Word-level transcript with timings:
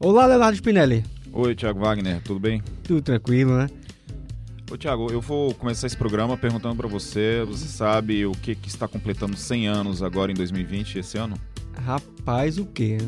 Olá, 0.00 0.26
Leonardo 0.26 0.56
Spinelli. 0.56 1.04
Oi, 1.32 1.54
Thiago 1.54 1.78
Wagner, 1.78 2.20
tudo 2.20 2.40
bem? 2.40 2.60
Tudo 2.82 3.00
tranquilo, 3.00 3.56
né? 3.56 3.68
Ô, 4.68 4.76
Thiago, 4.76 5.12
eu 5.12 5.20
vou 5.20 5.54
começar 5.54 5.86
esse 5.86 5.96
programa 5.96 6.36
perguntando 6.36 6.74
para 6.74 6.88
você, 6.88 7.44
você 7.46 7.68
sabe 7.68 8.26
o 8.26 8.32
que, 8.32 8.56
que 8.56 8.66
está 8.66 8.88
completando 8.88 9.36
100 9.36 9.68
anos 9.68 10.02
agora 10.02 10.32
em 10.32 10.34
2020, 10.34 10.98
esse 10.98 11.16
ano? 11.16 11.36
Rapaz, 11.84 12.58
o 12.58 12.66
quê? 12.66 12.98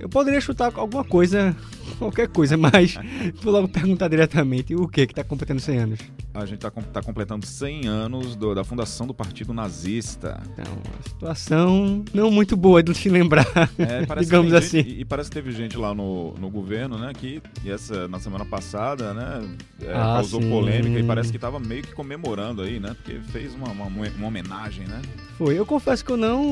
Eu 0.00 0.08
poderia 0.08 0.40
chutar 0.40 0.72
alguma 0.76 1.02
coisa, 1.04 1.56
qualquer 1.98 2.28
coisa, 2.28 2.56
mas 2.56 2.94
vou 3.42 3.52
logo 3.52 3.68
perguntar 3.68 4.08
diretamente 4.08 4.74
o 4.74 4.86
que 4.86 5.06
que 5.06 5.14
tá 5.14 5.24
completando 5.24 5.60
100 5.60 5.78
anos. 5.78 5.98
A 6.34 6.40
gente 6.46 6.64
está 6.64 6.70
tá 6.70 7.02
completando 7.02 7.44
100 7.44 7.86
anos 7.88 8.36
do- 8.36 8.54
da 8.54 8.62
fundação 8.62 9.06
do 9.08 9.14
Partido 9.14 9.52
Nazista. 9.52 10.40
Então, 10.52 10.72
uma 10.72 11.02
situação 11.02 12.04
não 12.14 12.30
muito 12.30 12.56
boa 12.56 12.80
de 12.82 12.94
se 12.94 13.08
lembrar, 13.08 13.46
É, 13.78 14.06
que 14.06 14.20
digamos 14.20 14.52
assim. 14.52 14.78
gente- 14.84 14.96
e, 14.98 15.00
e 15.00 15.04
parece 15.04 15.30
que 15.30 15.34
teve 15.34 15.50
gente 15.50 15.76
lá 15.76 15.92
no, 15.92 16.34
no 16.34 16.48
governo, 16.48 16.96
né, 16.96 17.12
que 17.12 17.42
essa, 17.66 18.06
na 18.06 18.20
semana 18.20 18.44
passada, 18.44 19.12
né, 19.14 19.48
é, 19.82 19.92
Ah, 19.92 20.14
causou 20.16 20.40
sim. 20.40 20.48
polêmica 20.50 20.98
e 21.00 21.02
parece 21.02 21.30
que 21.30 21.36
estava 21.36 21.58
meio 21.58 21.82
que 21.82 21.92
comemorando 21.92 22.62
aí, 22.62 22.78
né, 22.78 22.94
porque 22.94 23.18
fez 23.32 23.52
uma, 23.54 23.68
uma, 23.72 23.86
uma 23.86 24.26
homenagem, 24.28 24.86
né? 24.86 25.02
Foi. 25.36 25.58
Eu 25.58 25.64
confesso 25.66 26.04
que 26.04 26.10
eu 26.12 26.16
não, 26.16 26.44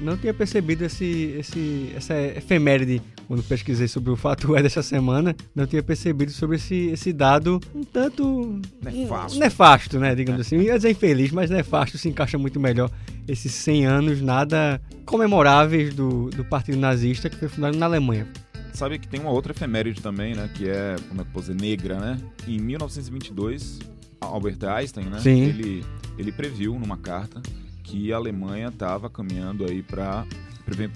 não 0.00 0.16
tinha 0.16 0.32
percebido 0.34 0.82
esse, 0.84 0.99
esse, 1.04 1.92
essa 1.96 2.14
efeméride 2.18 3.02
quando 3.26 3.42
pesquisei 3.42 3.86
sobre 3.86 4.10
o 4.10 4.16
fato 4.16 4.56
é 4.56 4.62
dessa 4.64 4.82
semana. 4.82 5.36
Não 5.54 5.66
tinha 5.66 5.82
percebido 5.82 6.32
sobre 6.32 6.56
esse, 6.56 6.88
esse 6.88 7.12
dado 7.12 7.60
um 7.74 7.84
tanto 7.84 8.60
Nefasto. 8.82 9.38
nefasto, 9.38 9.98
né? 10.00 10.14
Digamos 10.14 10.40
assim. 10.40 10.58
Ia 10.58 10.76
dizer 10.76 10.90
infeliz, 10.90 11.30
mas 11.30 11.50
nefasto 11.50 11.96
se 11.96 12.08
encaixa 12.08 12.36
muito 12.36 12.58
melhor. 12.58 12.90
Esses 13.28 13.52
100 13.52 13.86
anos 13.86 14.20
nada 14.20 14.80
comemoráveis 15.04 15.94
do, 15.94 16.30
do 16.30 16.44
Partido 16.44 16.78
Nazista 16.78 17.30
que 17.30 17.36
foi 17.36 17.48
fundado 17.48 17.76
na 17.78 17.86
Alemanha. 17.86 18.26
Sabe 18.72 18.98
que 18.98 19.06
tem 19.06 19.20
uma 19.20 19.30
outra 19.30 19.52
efeméride 19.52 20.00
também, 20.00 20.34
né? 20.34 20.48
Que 20.54 20.68
é, 20.68 20.96
como 21.08 21.20
é 21.20 21.24
que 21.24 21.30
eu 21.30 21.32
posso 21.32 21.52
dizer, 21.52 21.60
negra, 21.60 21.98
né? 21.98 22.18
Em 22.46 22.58
1922, 22.58 23.78
Albert 24.20 24.58
Einstein, 24.64 25.06
né? 25.06 25.20
Sim. 25.20 25.42
Ele, 25.42 25.84
ele 26.18 26.32
previu 26.32 26.78
numa 26.78 26.96
carta 26.96 27.42
que 27.82 28.12
a 28.12 28.16
Alemanha 28.16 28.68
estava 28.68 29.10
caminhando 29.10 29.64
aí 29.64 29.82
para 29.82 30.24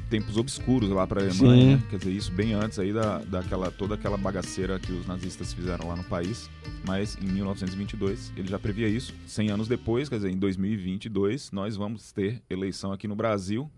tempos 0.08 0.36
obscuros 0.36 0.90
lá 0.90 1.06
para 1.06 1.22
a 1.22 1.24
Alemanha, 1.24 1.76
né? 1.76 1.82
Quer 1.90 1.98
dizer, 1.98 2.12
isso 2.12 2.32
bem 2.32 2.52
antes 2.52 2.78
aí 2.78 2.92
da, 2.92 3.18
daquela 3.18 3.70
toda 3.70 3.94
aquela 3.94 4.16
bagaceira 4.16 4.78
que 4.78 4.92
os 4.92 5.06
nazistas 5.06 5.52
fizeram 5.52 5.88
lá 5.88 5.96
no 5.96 6.04
país. 6.04 6.50
Mas 6.86 7.16
em 7.16 7.26
1922 7.26 8.32
ele 8.36 8.48
já 8.48 8.58
previa 8.58 8.88
isso. 8.88 9.14
100 9.26 9.50
anos 9.50 9.68
depois, 9.68 10.08
quer 10.08 10.16
dizer, 10.16 10.30
em 10.30 10.38
2022 10.38 11.50
nós 11.52 11.76
vamos 11.76 12.12
ter 12.12 12.42
eleição 12.48 12.92
aqui 12.92 13.08
no 13.08 13.16
Brasil, 13.16 13.70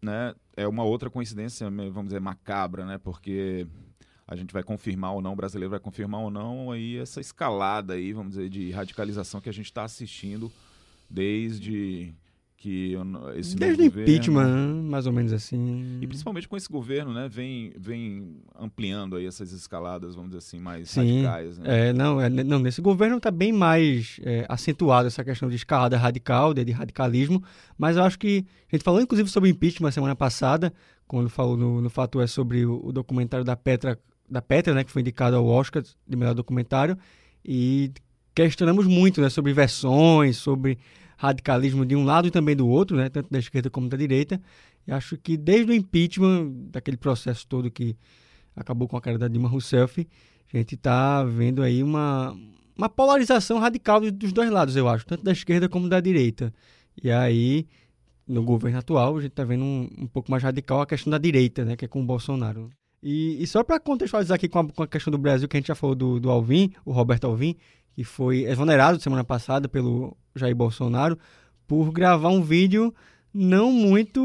né? 0.00 0.34
É 0.56 0.66
uma 0.66 0.84
outra 0.84 1.10
coincidência, 1.10 1.68
vamos 1.70 2.06
dizer, 2.06 2.20
macabra, 2.20 2.84
né? 2.84 2.98
Porque 2.98 3.66
a 4.26 4.36
gente 4.36 4.52
vai 4.52 4.62
confirmar 4.62 5.14
ou 5.14 5.22
não, 5.22 5.32
o 5.32 5.36
brasileiro 5.36 5.70
vai 5.70 5.80
confirmar 5.80 6.20
ou 6.20 6.30
não 6.30 6.70
aí 6.70 6.98
essa 6.98 7.20
escalada 7.20 7.94
aí, 7.94 8.12
vamos 8.12 8.32
dizer, 8.32 8.50
de 8.50 8.70
radicalização 8.70 9.40
que 9.40 9.48
a 9.48 9.52
gente 9.52 9.66
está 9.66 9.84
assistindo 9.84 10.52
desde 11.08 12.12
que 12.60 12.94
esse 13.36 13.50
novo 13.54 13.60
Desde 13.60 13.82
o 13.82 13.84
governo- 13.84 13.86
impeachment, 14.02 14.82
mais 14.82 15.06
ou 15.06 15.12
menos 15.12 15.32
assim. 15.32 15.98
e 16.02 16.06
principalmente 16.08 16.48
com 16.48 16.56
esse 16.56 16.68
governo, 16.68 17.14
né, 17.14 17.28
vem, 17.28 17.72
vem 17.78 18.36
ampliando 18.58 19.14
aí 19.14 19.26
essas 19.26 19.52
escaladas, 19.52 20.16
vamos 20.16 20.30
dizer 20.30 20.38
assim, 20.38 20.58
mais 20.58 20.90
Sim. 20.90 21.22
radicais, 21.22 21.56
né? 21.56 21.88
É, 21.88 21.92
não, 21.92 22.20
é, 22.20 22.28
não, 22.28 22.58
nesse 22.58 22.80
governo 22.80 23.18
está 23.18 23.30
bem 23.30 23.52
mais 23.52 24.18
é, 24.24 24.44
acentuado 24.48 25.06
essa 25.06 25.22
questão 25.22 25.48
de 25.48 25.54
escalada 25.54 25.96
radical, 25.96 26.52
de, 26.52 26.64
de 26.64 26.72
radicalismo, 26.72 27.40
mas 27.78 27.96
eu 27.96 28.02
acho 28.02 28.18
que 28.18 28.44
a 28.72 28.74
gente 28.74 28.82
falou 28.82 29.00
inclusive 29.00 29.28
sobre 29.30 29.48
impeachment 29.50 29.92
semana 29.92 30.16
passada, 30.16 30.72
quando 31.06 31.30
falou 31.30 31.56
no, 31.56 31.80
no 31.80 31.88
Fato 31.88 32.20
é 32.20 32.26
sobre 32.26 32.66
o, 32.66 32.84
o 32.86 32.92
documentário 32.92 33.44
da 33.44 33.54
Petra, 33.54 33.96
da 34.28 34.42
Petra, 34.42 34.74
né, 34.74 34.82
que 34.82 34.90
foi 34.90 35.00
indicado 35.00 35.36
ao 35.36 35.46
Oscar 35.46 35.80
de 36.06 36.16
melhor 36.16 36.34
documentário, 36.34 36.98
e 37.44 37.92
questionamos 38.34 38.84
muito 38.84 39.20
né, 39.20 39.28
sobre 39.30 39.52
versões, 39.52 40.36
sobre 40.38 40.76
radicalismo 41.18 41.84
de 41.84 41.94
um 41.94 42.04
lado 42.04 42.28
e 42.28 42.30
também 42.30 42.56
do 42.56 42.66
outro, 42.66 42.96
né, 42.96 43.08
tanto 43.10 43.28
da 43.30 43.38
esquerda 43.38 43.68
como 43.68 43.88
da 43.88 43.96
direita, 43.96 44.40
e 44.86 44.92
acho 44.92 45.18
que 45.18 45.36
desde 45.36 45.72
o 45.72 45.74
impeachment, 45.74 46.50
daquele 46.70 46.96
processo 46.96 47.46
todo 47.46 47.70
que 47.70 47.94
acabou 48.56 48.88
com 48.88 48.96
a 48.96 49.00
cara 49.00 49.18
da 49.18 49.28
Dilma 49.28 49.48
Rousseff, 49.48 50.06
a 50.52 50.56
gente 50.56 50.76
está 50.76 51.22
vendo 51.24 51.62
aí 51.62 51.82
uma, 51.82 52.34
uma 52.76 52.88
polarização 52.88 53.58
radical 53.58 54.00
dos- 54.00 54.32
dois 54.32 54.48
lados, 54.48 54.76
eu 54.76 54.88
acho, 54.88 55.04
tanto 55.04 55.22
da 55.24 55.32
esquerda 55.32 55.68
como 55.68 55.88
da 55.88 56.00
direita. 56.00 56.54
E 57.02 57.10
aí, 57.10 57.66
no 58.26 58.42
governo 58.42 58.78
atual, 58.78 59.16
a 59.16 59.20
gente 59.20 59.32
está 59.32 59.44
vendo 59.44 59.64
um, 59.64 59.90
um 59.98 60.06
pouco 60.06 60.30
mais 60.30 60.42
radical 60.42 60.80
a 60.80 60.86
questão 60.86 61.10
da 61.10 61.18
direita, 61.18 61.64
né, 61.64 61.76
que 61.76 61.84
é 61.84 61.88
com 61.88 62.00
o 62.00 62.06
Bolsonaro. 62.06 62.70
E, 63.02 63.42
e 63.42 63.46
só 63.46 63.62
para 63.62 63.78
contextualizar 63.78 64.36
aqui 64.36 64.48
com 64.48 64.58
a, 64.60 64.68
com 64.68 64.82
a 64.82 64.86
questão 64.86 65.10
do 65.10 65.18
Brasil, 65.18 65.48
que 65.48 65.56
a 65.56 65.60
gente 65.60 65.68
já 65.68 65.74
falou 65.74 65.94
do, 65.94 66.18
do 66.18 66.30
Alvin, 66.30 66.72
o 66.84 66.92
Roberto 66.92 67.26
Alvin, 67.26 67.54
que 67.98 68.04
foi 68.04 68.44
exonerado 68.44 69.00
semana 69.00 69.24
passada 69.24 69.68
pelo 69.68 70.16
Jair 70.32 70.54
Bolsonaro 70.54 71.18
por 71.66 71.90
gravar 71.90 72.28
um 72.28 72.40
vídeo 72.40 72.94
não 73.34 73.72
muito 73.72 74.20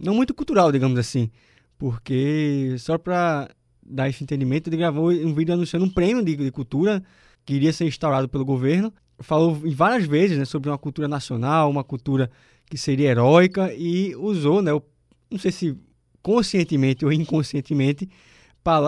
não 0.00 0.14
muito 0.14 0.32
cultural, 0.32 0.70
digamos 0.70 0.96
assim, 0.96 1.32
porque 1.76 2.76
só 2.78 2.96
para 2.96 3.50
dar 3.84 4.08
esse 4.08 4.22
entendimento, 4.22 4.68
ele 4.68 4.76
gravou 4.76 5.10
um 5.10 5.34
vídeo 5.34 5.52
anunciando 5.52 5.84
um 5.84 5.90
prêmio 5.90 6.24
de, 6.24 6.36
de 6.36 6.50
cultura 6.52 7.02
que 7.44 7.54
iria 7.54 7.72
ser 7.72 7.86
instaurado 7.86 8.28
pelo 8.28 8.44
governo. 8.44 8.92
Falou 9.18 9.60
várias 9.74 10.06
vezes 10.06 10.38
né, 10.38 10.44
sobre 10.44 10.70
uma 10.70 10.78
cultura 10.78 11.08
nacional, 11.08 11.68
uma 11.68 11.82
cultura 11.82 12.30
que 12.70 12.78
seria 12.78 13.10
heróica 13.10 13.74
e 13.74 14.14
usou, 14.14 14.62
né, 14.62 14.72
o- 14.72 14.82
não 15.28 15.40
sei 15.40 15.50
se 15.50 15.76
conscientemente 16.22 17.04
ou 17.04 17.12
inconscientemente, 17.12 18.08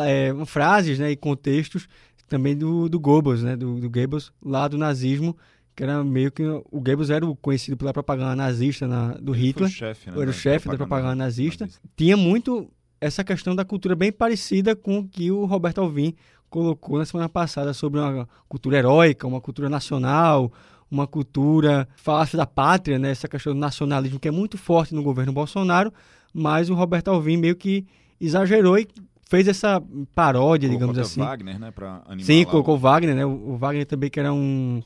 é, 0.07 0.33
frases 0.47 1.01
né, 1.01 1.11
e 1.11 1.17
contextos 1.17 1.89
também 2.29 2.57
do, 2.57 2.89
do 2.89 2.99
Goebbels, 2.99 3.43
né, 3.43 3.57
do, 3.57 3.81
do 3.81 3.89
Goebbels, 3.89 4.33
lá 4.43 4.69
do 4.69 4.77
nazismo, 4.77 5.37
que 5.75 5.83
era 5.83 6.03
meio 6.03 6.33
que 6.33 6.43
o 6.43 6.81
Goebbels 6.81 7.11
era 7.11 7.27
o 7.27 7.37
conhecido 7.37 7.77
pela 7.77 7.93
propaganda 7.93 8.35
nazista 8.35 8.89
na, 8.89 9.13
do 9.15 9.35
Ele 9.35 9.49
Hitler 9.49 9.69
chefe, 9.69 10.11
né, 10.11 10.21
era 10.21 10.31
o 10.31 10.33
chefe 10.33 10.69
da 10.69 10.77
propaganda 10.77 11.15
nazista. 11.15 11.65
nazista. 11.65 11.89
tinha 11.95 12.17
muito 12.17 12.71
essa 13.01 13.23
questão 13.23 13.55
da 13.55 13.65
cultura 13.65 13.95
bem 13.95 14.11
parecida 14.11 14.75
com 14.75 14.99
o 15.01 15.09
que 15.09 15.31
o 15.31 15.45
Roberto 15.45 15.81
Alvim 15.81 16.15
colocou 16.49 16.99
na 16.99 17.05
semana 17.05 17.29
passada 17.29 17.75
sobre 17.75 18.01
uma 18.01 18.29
cultura 18.49 18.79
heróica, 18.79 19.27
uma 19.27 19.41
cultura 19.41 19.69
nacional, 19.69 20.51
uma 20.91 21.07
cultura 21.07 21.87
falasse 21.97 22.37
da 22.37 22.47
pátria, 22.47 22.99
né? 22.99 23.11
essa 23.11 23.29
questão 23.29 23.53
do 23.53 23.59
nacionalismo 23.59 24.19
que 24.19 24.29
é 24.29 24.31
muito 24.31 24.57
forte 24.57 24.95
no 24.95 25.03
governo 25.03 25.33
Bolsonaro, 25.33 25.93
mas 26.33 26.71
o 26.71 26.75
Roberto 26.75 27.09
Alvim 27.09 27.37
meio 27.37 27.57
que 27.57 27.85
exagerou 28.21 28.79
e 28.79 28.89
fez 29.29 29.49
essa 29.49 29.83
paródia, 30.15 30.69
Colocou 30.69 30.89
digamos 30.93 30.99
assim. 31.11 31.21
Wagner, 31.21 31.59
né, 31.59 31.71
para 31.71 32.03
animar 32.07 32.25
Sim, 32.27 32.45
colocou 32.45 32.75
o- 32.77 32.79
Wagner, 32.79 33.15
né? 33.15 33.25
O 33.27 33.31
o 33.55 33.57
Wagner 33.57 33.85
também 33.87 34.09
que 34.11 34.21
era 34.21 34.33
um 34.33 34.83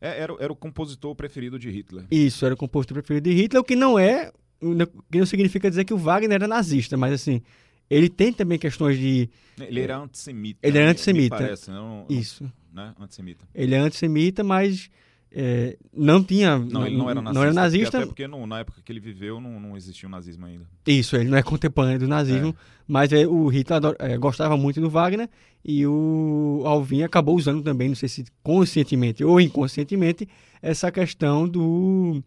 É, 0.00 0.20
era, 0.20 0.34
era 0.40 0.52
o 0.52 0.56
compositor 0.56 1.14
preferido 1.14 1.58
de 1.58 1.70
Hitler. 1.70 2.04
Isso, 2.10 2.44
era 2.44 2.54
o 2.54 2.56
compositor 2.56 2.94
preferido 2.96 3.28
de 3.30 3.34
Hitler, 3.36 3.60
o 3.60 3.64
que 3.64 3.76
não 3.76 3.98
é, 3.98 4.30
o 4.60 4.74
que 5.10 5.18
não 5.18 5.26
significa 5.26 5.68
dizer 5.70 5.84
que 5.84 5.94
o 5.94 5.98
Wagner 5.98 6.32
era 6.36 6.48
nazista, 6.48 6.96
mas 6.96 7.12
assim, 7.12 7.40
ele 7.88 8.08
tem 8.08 8.32
também 8.32 8.58
questões 8.58 8.98
de. 8.98 9.28
Ele 9.60 9.80
era 9.80 9.98
antissemita. 9.98 10.58
Ele 10.62 10.76
era 10.78 10.86
me- 10.86 10.92
antissemita. 10.92 11.36
Me 11.36 11.42
parece, 11.42 11.70
não, 11.70 12.06
Isso. 12.08 12.50
né? 12.72 12.92
Antissemita. 12.98 13.44
Ele 13.54 13.74
é 13.74 13.78
antissemita, 13.78 14.42
mas 14.42 14.90
é, 15.34 15.76
não 15.92 16.22
tinha. 16.22 16.58
Não, 16.58 16.86
ele 16.86 16.96
não 16.96 17.08
era 17.10 17.20
nazista. 17.20 17.32
Não 17.34 17.42
era 17.42 17.52
nazista. 17.54 17.96
Até 17.98 18.06
porque 18.06 18.28
não- 18.28 18.46
na 18.46 18.60
época 18.60 18.80
que 18.84 18.92
ele 18.92 19.00
viveu 19.00 19.40
não, 19.40 19.58
não 19.60 19.76
existia 19.76 20.08
o 20.08 20.12
nazismo 20.12 20.46
ainda. 20.46 20.66
Isso, 20.86 21.16
ele 21.16 21.28
não 21.30 21.38
é 21.38 21.42
contemporâneo 21.42 22.00
do 22.00 22.08
nazismo, 22.08 22.54
mas 22.86 23.12
é, 23.12 23.26
o 23.26 23.46
Hitler 23.48 23.76
ador- 23.78 23.96
é, 23.98 24.16
gostava 24.18 24.56
muito 24.56 24.80
do 24.80 24.90
Wagner 24.90 25.28
e 25.64 25.86
o 25.86 26.62
Alvin 26.66 27.02
acabou 27.02 27.36
usando 27.36 27.62
também, 27.62 27.88
não 27.88 27.94
sei 27.96 28.08
se 28.08 28.24
conscientemente 28.42 29.24
ou 29.24 29.40
inconscientemente, 29.40 30.28
essa 30.60 30.90
questão 30.92 31.48
do, 31.48 32.22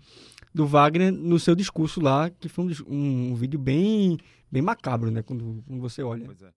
do 0.54 0.66
Wagner 0.66 1.12
no 1.12 1.38
seu 1.40 1.56
discurso 1.56 2.02
lá, 2.02 2.30
que 2.30 2.50
foi 2.50 2.66
um, 2.66 2.72
um, 2.88 3.32
um 3.32 3.36
vídeo 3.36 3.60
bem, 3.60 4.18
bem 4.52 4.62
macabro, 4.62 5.12
né, 5.12 5.22
quando, 5.22 5.64
quando 5.68 5.80
você 5.82 6.02
olha. 6.02 6.26
Pois 6.26 6.42
é. 6.42 6.50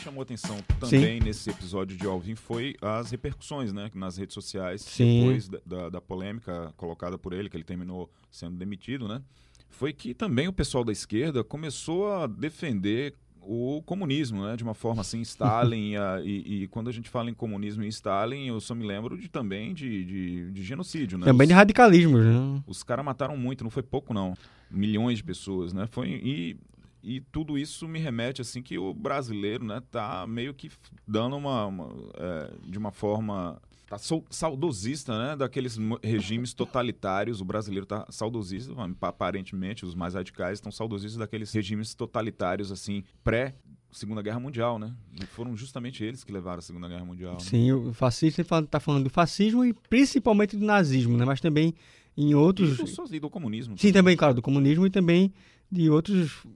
Chamou 0.00 0.20
a 0.20 0.22
atenção 0.22 0.56
também 0.78 1.20
nesse 1.20 1.50
episódio 1.50 1.96
de 1.96 2.06
Alvin 2.06 2.34
foi 2.34 2.74
as 2.80 3.10
repercussões, 3.10 3.72
né, 3.72 3.90
nas 3.94 4.16
redes 4.16 4.34
sociais 4.34 4.80
Sim. 4.80 5.20
depois 5.20 5.48
da, 5.48 5.58
da, 5.64 5.88
da 5.90 6.00
polêmica 6.00 6.72
colocada 6.76 7.18
por 7.18 7.32
ele, 7.32 7.50
que 7.50 7.56
ele 7.56 7.64
terminou 7.64 8.10
sendo 8.30 8.56
demitido, 8.56 9.06
né? 9.06 9.22
Foi 9.68 9.92
que 9.92 10.14
também 10.14 10.48
o 10.48 10.52
pessoal 10.52 10.82
da 10.82 10.90
esquerda 10.90 11.44
começou 11.44 12.12
a 12.12 12.26
defender 12.26 13.14
o 13.42 13.82
comunismo, 13.82 14.44
né? 14.44 14.56
De 14.56 14.62
uma 14.62 14.74
forma 14.74 15.00
assim, 15.00 15.20
Stalin. 15.20 15.96
a, 15.96 16.20
e, 16.22 16.62
e, 16.62 16.68
quando 16.68 16.88
a 16.88 16.92
gente 16.92 17.08
fala 17.08 17.30
em 17.30 17.34
comunismo 17.34 17.82
e 17.82 17.88
Stalin, 17.88 18.46
eu 18.46 18.60
só 18.60 18.74
me 18.74 18.86
lembro 18.86 19.16
de, 19.16 19.28
também 19.28 19.72
de, 19.72 20.04
de, 20.04 20.50
de 20.50 20.62
genocídio, 20.62 21.18
né? 21.18 21.24
Também 21.24 21.46
os, 21.46 21.48
de 21.48 21.54
radicalismo, 21.54 22.18
né? 22.18 22.62
Os 22.66 22.82
caras 22.82 23.04
mataram 23.04 23.36
muito, 23.36 23.64
não 23.64 23.70
foi 23.70 23.82
pouco, 23.82 24.12
não. 24.12 24.34
Milhões 24.70 25.18
de 25.18 25.24
pessoas, 25.24 25.72
né? 25.72 25.86
Foi, 25.90 26.08
e, 26.08 26.56
e 27.02 27.20
tudo 27.20 27.58
isso 27.58 27.88
me 27.88 27.98
remete, 27.98 28.40
assim, 28.40 28.62
que 28.62 28.78
o 28.78 28.92
brasileiro, 28.92 29.64
né? 29.64 29.82
Tá 29.90 30.26
meio 30.26 30.54
que 30.54 30.70
dando 31.06 31.36
uma... 31.36 31.66
uma 31.66 31.94
é, 32.14 32.52
de 32.66 32.78
uma 32.78 32.90
forma 32.90 33.60
tá 33.90 33.98
saudosista, 34.30 35.18
né, 35.18 35.36
daqueles 35.36 35.76
regimes 36.00 36.54
totalitários. 36.54 37.40
O 37.40 37.44
brasileiro 37.44 37.84
tá 37.84 38.06
saudosista, 38.08 38.72
aparentemente 39.02 39.84
os 39.84 39.96
mais 39.96 40.14
radicais 40.14 40.58
estão 40.58 40.70
saudosistas 40.70 41.18
daqueles 41.18 41.52
regimes 41.52 41.92
totalitários 41.92 42.70
assim 42.70 43.02
pré 43.24 43.56
Segunda 43.92 44.22
Guerra 44.22 44.38
Mundial, 44.38 44.78
né? 44.78 44.94
E 45.20 45.26
foram 45.26 45.56
justamente 45.56 46.04
eles 46.04 46.22
que 46.22 46.30
levaram 46.30 46.60
a 46.60 46.62
Segunda 46.62 46.88
Guerra 46.88 47.04
Mundial. 47.04 47.32
Né? 47.32 47.40
Sim, 47.40 47.72
o 47.72 47.92
fascista 47.92 48.42
está 48.42 48.78
falando 48.78 49.04
do 49.04 49.10
fascismo 49.10 49.64
e 49.64 49.72
principalmente 49.72 50.56
do 50.56 50.64
nazismo, 50.64 51.16
né? 51.16 51.24
Mas 51.24 51.40
também 51.40 51.74
em 52.16 52.34
outros. 52.34 52.78
E 52.78 52.84
do, 52.84 53.16
e 53.16 53.20
do 53.20 53.28
comunismo. 53.28 53.76
Sim, 53.76 53.92
também, 53.92 54.16
claro, 54.16 54.34
do 54.34 54.42
comunismo 54.42 54.86
e 54.86 54.90
também 54.90 55.32
de 55.70 55.90
outros. 55.90 56.46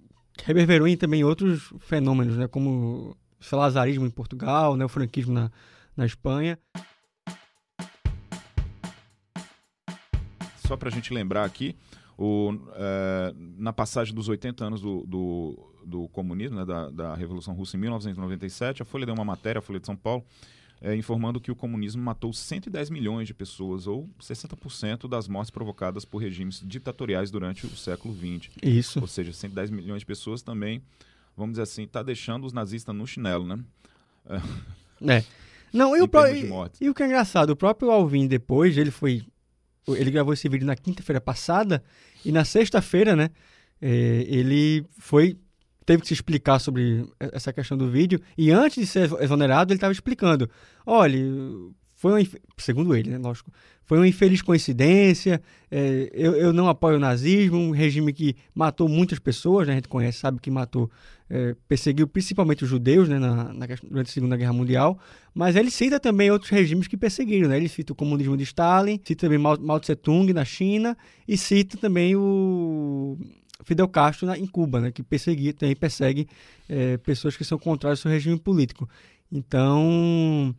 Reverberou 0.42 0.88
em 0.88 0.96
também 0.96 1.22
outros 1.22 1.72
fenômenos, 1.80 2.36
né? 2.36 2.48
Como 2.48 3.16
o 3.40 3.44
salazarismo 3.44 4.06
em 4.06 4.10
Portugal, 4.10 4.76
né? 4.76 4.84
o 4.84 4.88
franquismo 4.88 5.32
na, 5.32 5.50
na 5.96 6.04
Espanha. 6.04 6.58
só 10.66 10.76
para 10.76 10.88
a 10.88 10.92
gente 10.92 11.12
lembrar 11.12 11.44
aqui, 11.44 11.76
o, 12.18 12.52
é, 12.74 13.34
na 13.58 13.72
passagem 13.72 14.14
dos 14.14 14.28
80 14.28 14.64
anos 14.64 14.80
do, 14.80 15.04
do, 15.06 15.72
do 15.84 16.08
comunismo, 16.08 16.56
né, 16.56 16.64
da, 16.64 16.90
da, 16.90 17.14
Revolução 17.14 17.54
Russa 17.54 17.76
em 17.76 17.80
1997, 17.80 18.82
a 18.82 18.84
Folha 18.84 19.06
deu 19.06 19.14
uma 19.14 19.24
matéria, 19.24 19.58
a 19.58 19.62
Folha 19.62 19.80
de 19.80 19.86
São 19.86 19.96
Paulo, 19.96 20.24
é, 20.80 20.94
informando 20.94 21.40
que 21.40 21.50
o 21.50 21.56
comunismo 21.56 22.02
matou 22.02 22.32
110 22.32 22.90
milhões 22.90 23.26
de 23.26 23.34
pessoas, 23.34 23.86
ou 23.86 24.08
60% 24.20 25.08
das 25.08 25.28
mortes 25.28 25.50
provocadas 25.50 26.04
por 26.04 26.18
regimes 26.18 26.62
ditatoriais 26.64 27.30
durante 27.30 27.66
o 27.66 27.76
século 27.76 28.14
XX. 28.14 28.50
Isso. 28.62 29.00
Ou 29.00 29.06
seja, 29.06 29.32
110 29.32 29.70
milhões 29.70 30.00
de 30.00 30.06
pessoas 30.06 30.42
também, 30.42 30.82
vamos 31.36 31.52
dizer 31.52 31.62
assim, 31.62 31.84
está 31.84 32.02
deixando 32.02 32.44
os 32.44 32.52
nazistas 32.52 32.94
no 32.94 33.06
chinelo, 33.06 33.46
né? 33.46 33.58
É. 35.06 35.22
Não, 35.70 35.94
e 35.94 36.00
o, 36.00 36.08
pro... 36.08 36.26
e, 36.28 36.48
e 36.80 36.88
o 36.88 36.94
que 36.94 37.02
é 37.02 37.06
engraçado, 37.06 37.50
o 37.50 37.56
próprio 37.56 37.90
Alvin 37.90 38.26
depois, 38.26 38.78
ele 38.78 38.92
foi 38.92 39.26
ele 39.88 40.10
gravou 40.10 40.32
esse 40.32 40.48
vídeo 40.48 40.66
na 40.66 40.76
quinta-feira 40.76 41.20
passada 41.20 41.82
e 42.24 42.32
na 42.32 42.44
sexta-feira, 42.44 43.14
né, 43.14 43.30
é, 43.82 44.24
ele 44.26 44.86
foi 44.98 45.36
teve 45.84 46.02
que 46.02 46.08
se 46.08 46.14
explicar 46.14 46.58
sobre 46.58 47.06
essa 47.18 47.52
questão 47.52 47.76
do 47.76 47.90
vídeo 47.90 48.20
e 48.36 48.50
antes 48.50 48.78
de 48.78 48.86
ser 48.86 49.10
exonerado 49.20 49.72
ele 49.72 49.76
estava 49.76 49.92
explicando, 49.92 50.48
olha, 50.86 51.18
foi 52.04 52.12
uma, 52.12 52.28
segundo 52.58 52.94
ele, 52.94 53.10
né, 53.10 53.18
lógico, 53.18 53.50
foi 53.86 53.98
uma 53.98 54.06
infeliz 54.06 54.42
coincidência, 54.42 55.42
é, 55.70 56.10
eu, 56.12 56.34
eu 56.34 56.52
não 56.52 56.68
apoio 56.68 56.96
o 56.96 57.00
nazismo, 57.00 57.56
um 57.56 57.70
regime 57.70 58.12
que 58.12 58.36
matou 58.54 58.88
muitas 58.88 59.18
pessoas, 59.18 59.66
né, 59.66 59.72
a 59.72 59.76
gente 59.76 59.88
conhece, 59.88 60.18
sabe 60.18 60.38
que 60.38 60.50
matou, 60.50 60.90
é, 61.30 61.56
perseguiu 61.66 62.06
principalmente 62.06 62.62
os 62.62 62.68
judeus 62.68 63.08
né, 63.08 63.18
na, 63.18 63.52
na, 63.54 63.66
durante 63.82 64.10
a 64.10 64.12
Segunda 64.12 64.36
Guerra 64.36 64.52
Mundial, 64.52 64.98
mas 65.34 65.56
ele 65.56 65.70
cita 65.70 65.98
também 65.98 66.30
outros 66.30 66.50
regimes 66.50 66.86
que 66.86 66.96
perseguiram, 66.96 67.48
né, 67.48 67.56
ele 67.56 67.68
cita 67.68 67.94
o 67.94 67.96
comunismo 67.96 68.36
de 68.36 68.44
Stalin, 68.44 69.00
cita 69.02 69.22
também 69.26 69.38
Mao, 69.38 69.58
Mao 69.58 69.80
Tse 69.80 69.96
Tung 69.96 70.30
na 70.32 70.44
China 70.44 70.96
e 71.26 71.38
cita 71.38 71.78
também 71.78 72.14
o 72.16 73.16
Fidel 73.64 73.88
Castro 73.88 74.26
na, 74.26 74.38
em 74.38 74.46
Cuba, 74.46 74.80
né, 74.80 74.92
que 74.92 75.02
perseguia, 75.02 75.52
também 75.52 75.74
persegue 75.74 76.28
é, 76.68 76.96
pessoas 76.98 77.36
que 77.36 77.44
são 77.44 77.58
contrárias 77.58 77.98
ao 78.00 78.02
seu 78.02 78.10
regime 78.10 78.38
político. 78.38 78.88
Então, 79.30 80.54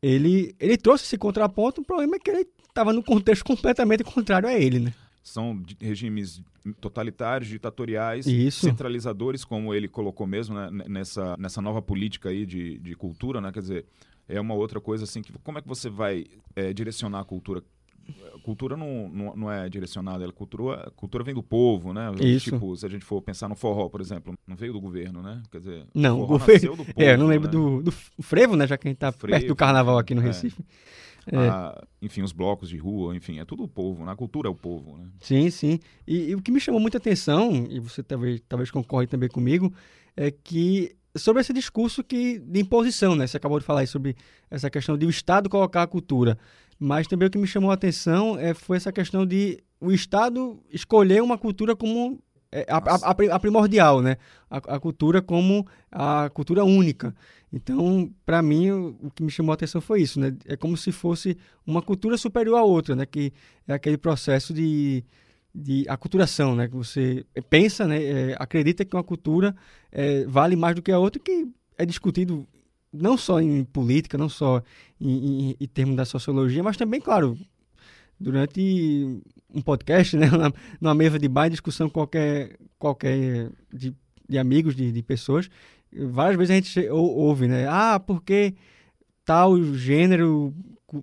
ele, 0.00 0.54
ele 0.60 0.76
trouxe 0.76 1.04
esse 1.04 1.18
contraponto, 1.18 1.80
o 1.80 1.84
problema 1.84 2.16
é 2.16 2.18
que 2.18 2.30
ele 2.30 2.46
estava 2.68 2.92
no 2.92 3.02
contexto 3.02 3.44
completamente 3.44 4.04
contrário 4.04 4.48
a 4.48 4.54
ele, 4.54 4.78
né? 4.78 4.94
São 5.22 5.62
regimes 5.80 6.42
totalitários, 6.80 7.48
ditatoriais, 7.48 8.26
Isso. 8.26 8.60
centralizadores, 8.60 9.44
como 9.44 9.72
ele 9.72 9.88
colocou 9.88 10.26
mesmo 10.26 10.54
né, 10.54 10.84
nessa, 10.86 11.36
nessa 11.38 11.62
nova 11.62 11.80
política 11.80 12.28
aí 12.28 12.44
de, 12.44 12.78
de 12.78 12.94
cultura, 12.94 13.40
né? 13.40 13.50
Quer 13.50 13.60
dizer, 13.60 13.86
é 14.28 14.40
uma 14.40 14.54
outra 14.54 14.80
coisa 14.80 15.04
assim 15.04 15.22
que 15.22 15.32
como 15.42 15.58
é 15.58 15.62
que 15.62 15.68
você 15.68 15.88
vai 15.88 16.26
é, 16.54 16.72
direcionar 16.72 17.20
a 17.20 17.24
cultura 17.24 17.62
cultura 18.42 18.76
não, 18.76 19.08
não, 19.08 19.36
não, 19.36 19.52
é 19.52 19.68
direcionada, 19.68 20.24
ela 20.24 20.32
cultura, 20.32 20.92
cultura 20.96 21.24
vem 21.24 21.34
do 21.34 21.42
povo, 21.42 21.92
né? 21.92 22.12
Isso. 22.20 22.50
Tipo, 22.50 22.76
se 22.76 22.84
a 22.84 22.88
gente 22.88 23.04
for 23.04 23.20
pensar 23.22 23.48
no 23.48 23.54
forró, 23.54 23.88
por 23.88 24.00
exemplo, 24.00 24.34
não 24.46 24.56
veio 24.56 24.72
do 24.72 24.80
governo, 24.80 25.22
né? 25.22 25.42
Quer 25.50 25.58
dizer, 25.58 25.86
não, 25.94 26.20
o 26.20 26.26
governo. 26.26 26.76
Povo, 26.76 26.92
é, 26.96 27.14
eu 27.14 27.18
não 27.18 27.26
lembro 27.26 27.48
né? 27.48 27.52
do, 27.52 27.82
do 27.82 27.92
frevo, 27.92 28.56
né? 28.56 28.66
Já 28.66 28.76
que 28.76 28.86
a 28.86 28.90
gente 28.90 28.98
tá 28.98 29.12
frevo, 29.12 29.38
perto 29.38 29.48
do 29.48 29.56
carnaval 29.56 29.98
aqui 29.98 30.14
no 30.14 30.20
é. 30.22 30.26
Recife. 30.26 30.64
É. 31.26 31.36
Ah, 31.36 31.82
enfim, 32.02 32.22
os 32.22 32.32
blocos 32.32 32.68
de 32.68 32.76
rua, 32.76 33.16
enfim, 33.16 33.38
é 33.38 33.44
tudo 33.44 33.62
o 33.62 33.68
povo, 33.68 34.04
na 34.04 34.12
né? 34.12 34.16
cultura 34.16 34.48
é 34.48 34.50
o 34.50 34.54
povo, 34.54 34.98
né? 34.98 35.06
Sim, 35.20 35.48
sim. 35.50 35.80
E, 36.06 36.30
e 36.30 36.34
o 36.34 36.42
que 36.42 36.52
me 36.52 36.60
chamou 36.60 36.80
muita 36.80 36.98
atenção, 36.98 37.66
e 37.70 37.80
você 37.80 38.02
talvez, 38.02 38.42
talvez 38.46 38.70
concorre 38.70 39.06
também 39.06 39.28
comigo, 39.28 39.72
é 40.16 40.30
que 40.30 40.94
sobre 41.16 41.40
esse 41.40 41.52
discurso 41.52 42.02
que, 42.02 42.38
de 42.38 42.60
imposição, 42.60 43.14
né? 43.14 43.26
Você 43.26 43.36
acabou 43.36 43.58
de 43.58 43.64
falar 43.64 43.80
aí 43.80 43.86
sobre 43.86 44.16
essa 44.50 44.68
questão 44.68 44.98
de 44.98 45.06
o 45.06 45.10
Estado 45.10 45.48
colocar 45.48 45.82
a 45.82 45.86
cultura. 45.86 46.36
Mas 46.78 47.06
também 47.06 47.28
o 47.28 47.30
que 47.30 47.38
me 47.38 47.46
chamou 47.46 47.70
a 47.70 47.74
atenção 47.74 48.38
é, 48.38 48.54
foi 48.54 48.76
essa 48.76 48.92
questão 48.92 49.26
de 49.26 49.62
o 49.80 49.92
Estado 49.92 50.62
escolher 50.70 51.22
uma 51.22 51.38
cultura 51.38 51.76
como 51.76 52.18
é, 52.54 52.64
a, 52.68 52.76
a, 52.76 53.34
a, 53.34 53.40
primordial, 53.40 54.00
né? 54.00 54.16
A, 54.48 54.58
a, 54.76 54.80
cultura 54.80 55.20
como 55.20 55.66
a 55.90 56.30
cultura 56.30 56.64
única. 56.64 57.12
Então, 57.52 58.08
para 58.24 58.40
mim, 58.40 58.70
o, 58.70 58.96
o, 59.02 59.10
que 59.10 59.24
me 59.24 59.30
chamou 59.30 59.50
a 59.50 59.54
atenção 59.54 59.80
foi 59.80 60.02
isso, 60.02 60.20
né? 60.20 60.36
É 60.46 60.56
como 60.56 60.76
se 60.76 60.92
fosse 60.92 61.36
uma 61.66 61.82
cultura 61.82 62.16
superior 62.16 62.56
à 62.56 62.62
outra, 62.62 62.94
né? 62.94 63.06
Que 63.06 63.32
é 63.66 63.74
aquele 63.74 63.98
processo 63.98 64.54
de, 64.54 65.04
de 65.52 65.84
aculturação, 65.88 66.54
né? 66.54 66.68
Que 66.68 66.76
você 66.76 67.26
pensa, 67.50 67.88
né? 67.88 68.02
É, 68.02 68.36
acredita 68.38 68.84
que 68.84 68.94
uma 68.94 69.02
cultura 69.02 69.54
é, 69.90 70.24
vale 70.26 70.54
mais 70.54 70.76
do 70.76 70.82
que 70.82 70.92
a 70.92 70.98
outra, 70.98 71.20
que 71.20 71.48
é 71.76 71.84
discutido 71.84 72.46
não 72.94 73.16
só 73.16 73.40
em 73.40 73.64
política, 73.64 74.16
não 74.16 74.28
só 74.28 74.62
em, 75.00 75.50
em, 75.50 75.56
em 75.60 75.66
termos 75.66 75.96
da 75.96 76.04
sociologia, 76.04 76.62
mas 76.62 76.76
também, 76.76 77.00
claro, 77.00 77.36
durante 78.18 79.20
um 79.52 79.60
podcast, 79.60 80.16
né, 80.16 80.26
numa 80.80 80.94
mesa 80.94 81.18
de 81.18 81.28
bar, 81.28 81.48
discussão 81.48 81.88
qualquer, 81.88 82.56
qualquer 82.78 83.50
de, 83.72 83.94
de 84.28 84.38
amigos, 84.38 84.74
de, 84.74 84.92
de 84.92 85.02
pessoas, 85.02 85.50
várias 85.92 86.36
vezes 86.36 86.50
a 86.50 86.54
gente 86.54 86.88
ouve, 86.90 87.48
né, 87.48 87.66
ah, 87.68 87.98
porque 87.98 88.54
tal 89.24 89.60
gênero 89.74 90.54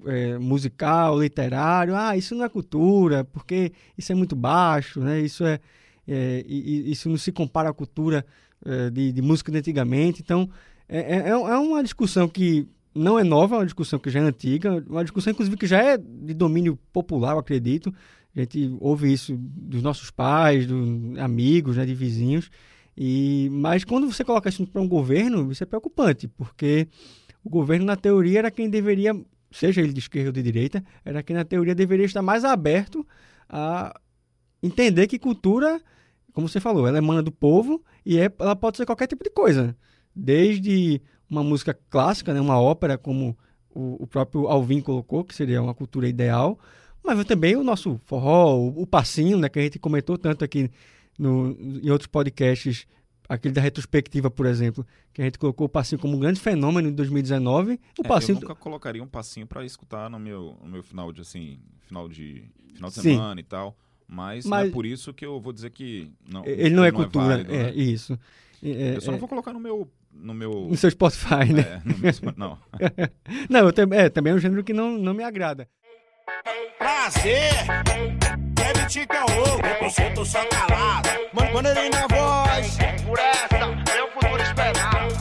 é, 0.06 0.38
musical, 0.38 1.20
literário, 1.22 1.96
ah, 1.96 2.16
isso 2.16 2.36
não 2.36 2.46
é 2.46 2.50
cultura, 2.50 3.24
porque 3.26 3.74
isso 3.98 4.12
é 4.12 4.16
muito 4.16 4.36
baixo, 4.36 5.02
né, 5.02 5.20
isso 5.20 5.46
é, 5.46 5.60
é 6.08 6.44
isso 6.48 7.10
não 7.10 7.18
se 7.18 7.32
compara 7.32 7.70
à 7.70 7.74
cultura 7.74 8.26
é, 8.66 8.90
de, 8.90 9.12
de 9.12 9.22
música 9.22 9.52
de 9.52 9.58
antigamente, 9.58 10.22
então 10.22 10.50
é, 10.92 11.00
é, 11.00 11.18
é, 11.20 11.30
é 11.30 11.58
uma 11.58 11.82
discussão 11.82 12.28
que 12.28 12.68
não 12.94 13.18
é 13.18 13.24
nova, 13.24 13.56
é 13.56 13.60
uma 13.60 13.66
discussão 13.66 13.98
que 13.98 14.10
já 14.10 14.20
é 14.20 14.24
antiga, 14.24 14.84
uma 14.90 15.04
discussão, 15.04 15.32
inclusive, 15.32 15.56
que 15.56 15.66
já 15.66 15.82
é 15.82 15.98
de 15.98 16.34
domínio 16.34 16.78
popular, 16.92 17.32
eu 17.32 17.40
acredito. 17.40 17.94
A 18.36 18.42
gente 18.42 18.76
ouve 18.82 19.12
isso 19.12 19.34
dos 19.38 19.82
nossos 19.82 20.12
pais, 20.12 20.68
dos 20.68 21.18
amigos, 21.18 21.78
né, 21.78 21.86
de 21.86 21.96
vizinhos. 21.96 22.52
E, 22.96 23.48
mas 23.54 23.86
quando 23.86 24.12
você 24.12 24.22
coloca 24.26 24.50
isso 24.50 24.68
para 24.68 24.82
um 24.82 24.88
governo, 24.88 25.50
isso 25.50 25.64
é 25.64 25.66
preocupante, 25.66 26.28
porque 26.28 26.90
o 27.42 27.50
governo, 27.50 27.86
na 27.86 27.96
teoria, 27.96 28.40
era 28.40 28.52
quem 28.52 28.70
deveria, 28.70 29.14
seja 29.50 29.80
ele 29.80 29.94
de 29.94 30.00
esquerda 30.00 30.28
ou 30.30 30.34
de 30.34 30.44
direita, 30.44 30.84
era 31.06 31.24
quem, 31.24 31.38
na 31.38 31.46
teoria, 31.46 31.74
deveria 31.74 32.06
estar 32.06 32.22
mais 32.22 32.44
aberto 32.44 33.08
a 33.48 33.98
entender 34.62 35.08
que 35.08 35.18
cultura, 35.18 35.82
como 36.34 36.50
você 36.50 36.60
falou, 36.60 36.86
ela 36.86 36.98
emana 36.98 37.24
do 37.24 37.32
povo 37.32 37.82
e 38.06 38.20
é, 38.20 38.30
ela 38.38 38.58
pode 38.58 38.76
ser 38.76 38.86
qualquer 38.86 39.08
tipo 39.08 39.24
de 39.24 39.30
coisa 39.30 39.74
desde 40.16 41.02
uma 41.30 41.44
música 41.44 41.78
clássica, 41.90 42.34
né, 42.34 42.42
uma 42.42 42.60
ópera, 42.60 42.98
como 42.98 43.38
o, 43.74 44.04
o 44.04 44.08
próprio 44.08 44.48
Alvin 44.48 44.82
colocou, 44.82 45.24
que 45.24 45.34
seria 45.34 45.62
uma 45.62 45.74
cultura 45.74 46.08
ideal, 46.08 46.60
mas 47.04 47.24
também 47.26 47.56
o 47.56 47.64
nosso 47.64 48.00
forró, 48.06 48.56
o, 48.58 48.82
o 48.82 48.88
passinho, 48.88 49.38
né, 49.38 49.50
que 49.50 49.60
a 49.60 49.62
gente 49.62 49.80
comentou 49.80 50.18
tanto 50.18 50.44
aqui 50.44 50.70
no, 51.18 51.58
em 51.60 51.90
outros 51.90 52.08
podcasts, 52.08 52.86
aquele 53.28 53.54
da 53.54 53.62
retrospectiva, 53.62 54.30
por 54.30 54.46
exemplo, 54.46 54.86
que 55.14 55.22
a 55.22 55.26
gente 55.26 55.40
colocou 55.40 55.66
o 55.66 55.70
passinho 55.70 56.00
como 56.00 56.18
um 56.18 56.20
grande 56.20 56.40
fenômeno 56.40 56.90
em 56.90 56.94
2019. 56.94 57.74
O 57.74 57.78
é, 58.04 58.08
passinho... 58.08 58.38
Eu 58.38 58.42
nunca 58.42 58.56
colocaria 58.56 59.02
um 59.02 59.08
passinho 59.08 59.48
para 59.48 59.66
escutar 59.66 60.10
no 60.10 60.20
meu, 60.20 60.58
no 60.62 60.70
meu 60.70 60.84
final 60.84 61.14
de 61.14 61.22
assim, 61.22 61.60
final 61.88 62.10
de 62.10 62.44
final 62.74 62.90
de 62.90 62.96
semana 62.96 63.40
e 63.40 63.44
tal. 63.44 63.76
Mas, 64.08 64.46
mas... 64.46 64.68
é 64.68 64.72
por 64.72 64.86
isso 64.86 65.14
que 65.14 65.26
eu 65.26 65.40
vou 65.40 65.54
dizer 65.54 65.70
que 65.70 66.12
não, 66.28 66.46
ele 66.46 66.76
não 66.76 66.84
é 66.84 66.92
não 66.92 67.00
é 67.00 67.04
cultura, 67.04 67.26
é, 67.26 67.30
válido, 67.30 67.54
é 67.54 67.64
né? 67.64 67.74
isso. 67.74 68.20
É, 68.62 68.96
eu 68.98 69.02
só 69.02 69.12
não 69.12 69.18
vou 69.18 69.30
colocar 69.30 69.54
no 69.54 69.60
meu 69.60 69.90
no 70.14 70.34
meu. 70.34 70.52
No 70.70 70.78
seu 70.78 70.90
Spotify, 70.92 71.52
né? 71.54 71.62
É, 71.62 71.82
no 71.86 71.98
meu, 71.98 72.12
não. 72.38 72.58
não, 73.50 73.60
eu 73.62 73.74
também, 73.74 74.00
é, 74.00 74.10
também 74.10 74.34
é 74.34 74.36
um 74.36 74.40
gênero 74.40 74.64
que 74.64 74.74
não, 74.74 74.92
não 74.92 75.14
me 75.14 75.24
agrada. 75.24 75.68
Prazer! 76.78 77.52
Kevin 78.56 78.88
Tica 78.88 79.18
é 79.18 80.18
eu 80.18 80.26
só 80.26 80.46
calado. 80.46 81.10
Mano, 81.34 81.70
ele 81.70 81.90
na 81.90 82.08
voz. 82.08 82.78
Por 83.06 83.20
essa, 83.20 83.68
meu 83.68 84.12
futuro 84.12 84.42
esperava. 84.42 85.12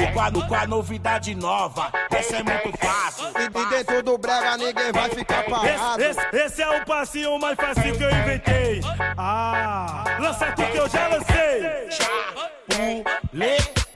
O 0.00 0.12
quadro 0.12 0.46
com 0.46 0.54
a 0.54 0.66
novidade 0.66 1.34
nova, 1.34 1.92
essa 2.10 2.36
é 2.36 2.42
muito 2.42 2.76
fácil. 2.78 3.26
E, 3.38 3.44
e 3.44 3.70
dentro 3.70 4.02
do 4.02 4.18
brega 4.18 4.56
ninguém 4.56 4.92
vai 4.92 5.08
ficar 5.10 5.44
parado. 5.44 6.02
Esse, 6.02 6.20
esse, 6.20 6.36
esse 6.36 6.62
é 6.62 6.68
o 6.68 6.84
passinho 6.84 7.38
mais 7.38 7.56
fácil 7.56 7.96
que 7.96 8.02
eu 8.02 8.10
inventei. 8.10 8.80
Ah, 9.16 10.04
lança 10.20 10.52
tu 10.52 10.62
que 10.70 10.76
eu 10.76 10.88
já 10.88 11.08
lancei. 11.08 11.90
Chapuletei, 11.90 13.87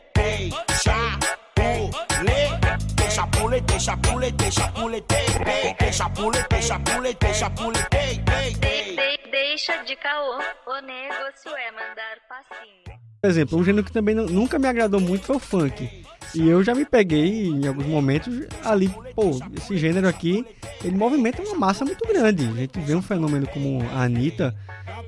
chapuletei, 3.11 3.79
chapuletei, 3.81 4.51
chapuletei, 4.51 4.51
chapuletei, 4.51 5.93
chapuletei, 5.93 6.63
chapuletei, 6.63 7.35
chapuletei, 7.35 8.19
De- 8.19 9.31
Deixa 9.31 9.83
de 9.85 9.97
caô, 9.97 10.39
o 10.67 10.81
negócio 10.81 11.51
é 11.57 11.71
mandar 11.73 12.17
passinho. 12.29 12.99
Por 13.21 13.29
exemplo, 13.31 13.59
um 13.59 13.65
gênero 13.65 13.85
que 13.85 13.93
também 13.93 14.15
nu- 14.15 14.27
nunca 14.27 14.59
me 14.59 14.67
agradou 14.67 15.01
muito 15.01 15.25
foi 15.27 15.37
o 15.37 15.41
funk. 15.41 16.05
E 16.35 16.49
eu 16.49 16.65
já 16.65 16.75
me 16.75 16.85
peguei 16.85 17.47
em 17.47 17.67
alguns 17.69 17.87
momentos 17.87 18.47
ali, 18.65 18.89
pô, 19.15 19.31
esse 19.57 19.77
gênero 19.79 20.09
aqui, 20.09 20.45
ele 20.83 20.97
movimenta 20.97 21.43
uma 21.43 21.55
massa 21.55 21.85
muito 21.85 22.07
grande. 22.09 22.47
A 22.47 22.53
gente 22.53 22.81
vê 22.81 22.95
um 22.95 23.03
fenômeno 23.03 23.47
como 23.49 23.83
a 23.95 24.03
Anitta, 24.05 24.55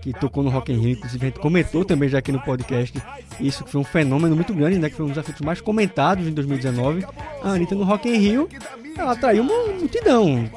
que 0.02 0.12
tocou 0.12 0.42
no 0.42 0.50
Rock 0.50 0.72
in 0.72 0.78
Rio, 0.78 0.90
inclusive 0.92 1.24
a 1.26 1.28
gente 1.30 1.40
comentou 1.40 1.84
também 1.84 2.08
já 2.08 2.18
aqui 2.18 2.30
no 2.32 2.40
podcast, 2.40 3.00
isso 3.40 3.64
que 3.64 3.70
foi 3.70 3.80
um 3.80 3.84
fenômeno 3.84 4.34
muito 4.34 4.52
grande, 4.52 4.78
né, 4.78 4.90
que 4.90 4.96
foi 4.96 5.06
um 5.06 5.08
dos 5.08 5.18
assuntos 5.18 5.40
mais 5.40 5.60
comentados 5.60 6.26
em 6.26 6.32
2019. 6.32 7.04
A 7.42 7.50
Anitta 7.50 7.74
no 7.74 7.84
Rock 7.84 8.08
in 8.08 8.16
Rio, 8.16 8.48
ela 8.96 9.12
atraiu 9.12 9.42
uma 9.42 9.72
multidão 9.72 10.48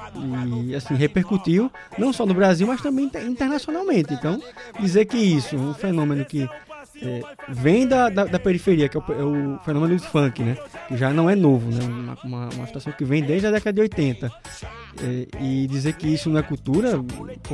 e 0.67 0.75
assim 0.75 0.95
repercutiu 0.95 1.71
não 1.97 2.11
só 2.13 2.25
no 2.25 2.33
Brasil, 2.33 2.67
mas 2.67 2.81
também 2.81 3.05
inter- 3.05 3.25
internacionalmente. 3.25 4.13
Então, 4.13 4.39
dizer 4.79 5.05
que 5.05 5.17
isso, 5.17 5.55
um 5.55 5.73
fenômeno 5.73 6.23
que 6.25 6.47
é, 7.01 7.21
vem 7.49 7.87
da, 7.87 8.09
da, 8.09 8.25
da 8.25 8.39
periferia, 8.39 8.89
que 8.89 8.97
é 8.97 8.99
o, 8.99 9.13
é 9.13 9.23
o 9.23 9.59
fenômeno 9.59 9.95
do 9.95 10.01
funk, 10.01 10.41
né? 10.43 10.57
Que 10.87 10.97
já 10.97 11.11
não 11.11 11.29
é 11.29 11.35
novo, 11.35 11.69
né? 11.71 11.83
Uma, 11.85 12.17
uma, 12.23 12.49
uma 12.53 12.67
situação 12.67 12.93
que 12.93 13.05
vem 13.05 13.23
desde 13.23 13.47
a 13.47 13.51
década 13.51 13.73
de 13.73 13.81
80. 13.81 14.31
É, 15.01 15.27
e 15.39 15.67
dizer 15.67 15.93
que 15.93 16.07
isso 16.07 16.29
não 16.29 16.39
é 16.39 16.43
cultura, 16.43 16.97
pô, 17.43 17.53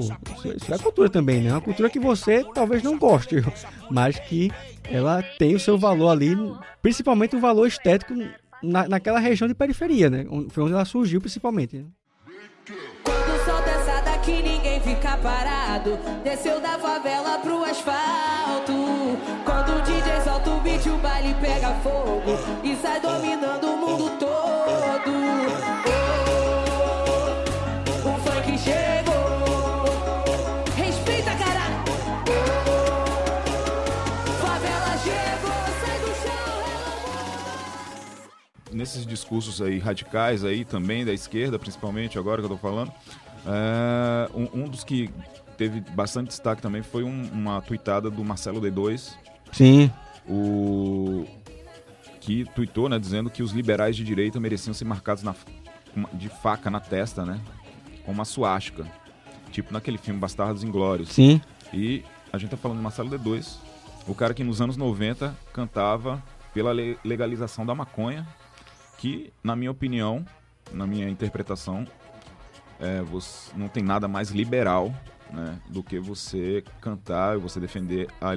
isso, 0.56 0.74
é- 0.74 0.78
cultura 0.78 1.10
também, 1.10 1.42
né? 1.42 1.50
É 1.50 1.54
uma 1.54 1.62
cultura 1.62 1.90
que 1.90 2.00
você 2.00 2.46
talvez 2.54 2.82
não 2.84 2.98
goste, 2.98 3.36
mas 3.92 4.18
que 4.20 4.52
ela 4.90 5.22
tem 5.38 5.56
o 5.56 5.60
seu 5.60 5.78
valor 5.78 6.10
ali, 6.10 6.36
principalmente 6.82 7.36
o 7.36 7.40
valor 7.40 7.68
estético 7.68 8.14
na, 8.62 8.88
naquela 8.88 9.20
região 9.20 9.48
de 9.48 9.54
periferia, 9.56 10.10
né? 10.10 10.26
Foi 10.50 10.64
onde 10.64 10.74
ela 10.74 10.86
surgiu 10.86 11.20
principalmente. 11.20 11.78
né? 11.78 11.86
Quando 13.04 13.34
daqui 14.24 14.42
ninguém 14.42 14.80
fica 14.80 15.18
parado 15.18 16.00
Desceu 16.24 16.62
da 16.62 16.80
favela 16.80 17.40
pro 17.40 17.64
asfalto 17.66 18.83
fogo 21.82 22.38
E 22.64 22.76
sai 22.78 23.00
dominando 23.00 23.66
o 23.68 23.78
mundo 23.78 24.10
todo. 24.20 25.12
Oh, 28.06 28.10
o 28.10 28.18
funk 28.20 28.58
chegou. 28.58 29.14
Respeita, 30.76 31.32
cara. 31.36 31.64
Favela 34.42 34.98
chegou, 34.98 35.64
sai 35.86 36.00
do 36.00 36.14
chão 36.24 36.34
nesses 38.74 39.06
discursos 39.06 39.62
aí 39.62 39.80
radicais 39.80 40.44
aí 40.44 40.66
também 40.66 41.06
da 41.06 41.14
esquerda, 41.14 41.60
principalmente 41.60 42.18
agora 42.18 42.42
que 42.42 42.46
eu 42.46 42.50
tô 42.50 42.58
falando, 42.58 42.92
é, 43.46 44.30
um, 44.34 44.64
um 44.64 44.68
dos 44.68 44.84
que 44.84 45.10
teve 45.58 45.80
bastante 45.92 46.28
destaque 46.30 46.62
também 46.62 46.82
foi 46.82 47.04
um- 47.04 47.30
uma 47.32 47.62
tuitada 47.62 48.10
do 48.10 48.24
Marcelo 48.24 48.60
D2, 48.60 49.14
Sim. 49.52 49.92
o 50.28 51.26
que 52.26 52.46
tuitou, 52.56 52.88
né, 52.88 52.98
dizendo 52.98 53.30
que 53.30 53.44
os 53.44 53.52
liberais 53.52 53.96
de 53.96 54.04
direita 54.04 54.40
mereciam 54.40 54.74
ser 54.74 54.86
marcados 54.86 55.24
na, 55.24 55.36
de 56.14 56.30
faca 56.30 56.70
na 56.70 56.80
testa, 56.80 57.26
né, 57.26 57.40
com 58.06 58.12
uma 58.12 58.24
suástica, 58.26 58.86
tipo 59.52 59.74
naquele 59.74 59.98
filme 59.98 60.20
Bastardos 60.20 60.64
Inglórios. 60.64 61.10
Sim. 61.10 61.42
E 61.74 62.04
a 62.32 62.38
gente 62.38 62.50
tá 62.52 62.58
falando 62.58 62.78
de 62.78 62.84
Marcelo 62.84 63.10
D2, 63.10 63.58
o 64.08 64.16
cara 64.16 64.34
que 64.34 64.44
nos 64.44 64.62
anos 64.62 64.78
90 64.78 65.36
cantava 65.52 66.24
pela 66.54 66.74
le- 66.74 66.98
legalização 67.04 67.66
da 67.66 67.76
maconha, 67.76 68.26
que, 68.98 69.34
na 69.44 69.56
minha 69.56 69.72
opinião, 69.72 70.26
na 70.72 70.88
minha 70.88 71.10
interpretação, 71.10 71.86
é, 72.80 73.02
não 73.56 73.68
tem 73.68 73.84
nada 73.84 74.08
mais 74.08 74.30
liberal 74.32 74.94
né, 75.34 75.60
do 75.68 75.84
que 75.84 76.00
você 76.00 76.64
cantar 76.80 77.36
e 77.36 77.40
você 77.40 77.60
defender 77.60 78.08
a 78.22 78.32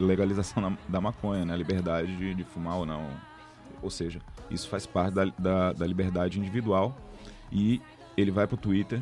legalização 0.00 0.76
da, 0.88 1.00
maconha, 1.00 1.44
né, 1.44 1.52
a 1.52 1.56
liberdade 1.56 2.16
de, 2.16 2.34
de 2.34 2.44
fumar 2.44 2.78
ou 2.78 2.86
não. 2.86 3.06
Ou 3.82 3.90
seja, 3.90 4.20
isso 4.50 4.68
faz 4.68 4.86
parte 4.86 5.14
da, 5.14 5.24
da, 5.38 5.72
da 5.74 5.86
liberdade 5.86 6.38
individual 6.38 6.96
e 7.52 7.80
ele 8.16 8.30
vai 8.30 8.46
pro 8.46 8.56
Twitter 8.56 9.00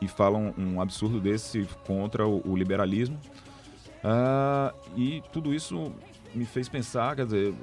e 0.00 0.06
fala 0.06 0.36
um, 0.36 0.52
um 0.58 0.80
absurdo 0.80 1.18
desse 1.18 1.66
contra 1.86 2.26
o, 2.26 2.42
o 2.46 2.54
liberalismo. 2.54 3.18
Ah, 4.04 4.74
e 4.96 5.22
tudo 5.32 5.54
isso 5.54 5.92
me 6.34 6.44
fez 6.44 6.68
pensar, 6.68 7.16
quer 7.16 7.24
dizer, 7.24 7.54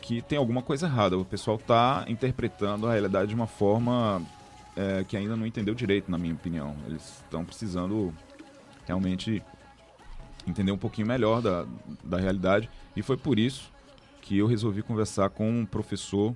que 0.00 0.22
tem 0.22 0.38
alguma 0.38 0.62
coisa 0.62 0.86
errada. 0.86 1.18
O 1.18 1.24
pessoal 1.24 1.56
está 1.56 2.04
interpretando 2.08 2.88
a 2.88 2.92
realidade 2.92 3.28
de 3.28 3.34
uma 3.34 3.46
forma 3.46 4.22
é, 4.76 5.02
que 5.04 5.16
ainda 5.16 5.36
não 5.36 5.46
entendeu 5.46 5.74
direito, 5.74 6.10
na 6.10 6.18
minha 6.18 6.34
opinião. 6.34 6.76
Eles 6.86 7.22
estão 7.22 7.44
precisando 7.44 8.14
realmente 8.86 9.42
entender 10.46 10.70
um 10.70 10.78
pouquinho 10.78 11.08
melhor 11.08 11.40
da, 11.42 11.66
da 12.04 12.18
realidade. 12.18 12.70
E 12.94 13.02
foi 13.02 13.16
por 13.16 13.38
isso 13.38 13.72
que 14.20 14.38
eu 14.38 14.46
resolvi 14.46 14.82
conversar 14.82 15.30
com 15.30 15.48
um 15.48 15.66
professor 15.66 16.34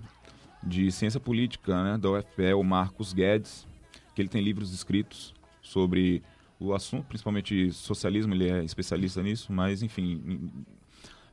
de 0.63 0.91
ciência 0.91 1.21
política 1.21 1.83
né, 1.83 1.99
da 1.99 2.11
UFPE, 2.11 2.55
o 2.55 2.63
Marcos 2.63 3.13
Guedes, 3.13 3.67
que 4.15 4.23
ele 4.23 4.29
tem 4.29 4.43
livros 4.43 4.73
escritos 4.73 5.35
sobre 5.63 6.23
o 6.59 6.75
assunto, 6.75 7.07
principalmente 7.07 7.73
socialismo, 7.73 8.35
ele 8.35 8.51
é 8.51 8.63
especialista 8.63 9.23
nisso, 9.23 9.53
mas 9.53 9.83
enfim. 9.83 10.51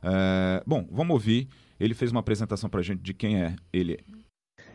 é, 0.02 0.62
bom, 0.66 0.86
vamos 0.90 1.12
ouvir. 1.14 1.48
Ele 1.78 1.94
fez 1.94 2.10
uma 2.10 2.20
apresentação 2.20 2.68
para 2.68 2.80
a 2.80 2.82
gente 2.82 3.00
de 3.02 3.12
quem 3.12 3.40
é 3.40 3.54
ele. 3.72 3.98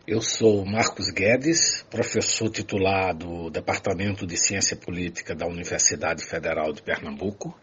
Eu 0.05 0.19
sou 0.19 0.65
Marcos 0.65 1.09
Guedes, 1.11 1.81
professor 1.89 2.49
titular 2.49 3.15
do 3.15 3.49
Departamento 3.49 4.27
de 4.27 4.35
Ciência 4.35 4.75
Política 4.75 5.33
da 5.33 5.47
Universidade 5.47 6.25
Federal 6.25 6.73
de 6.73 6.81
Pernambuco. 6.81 7.57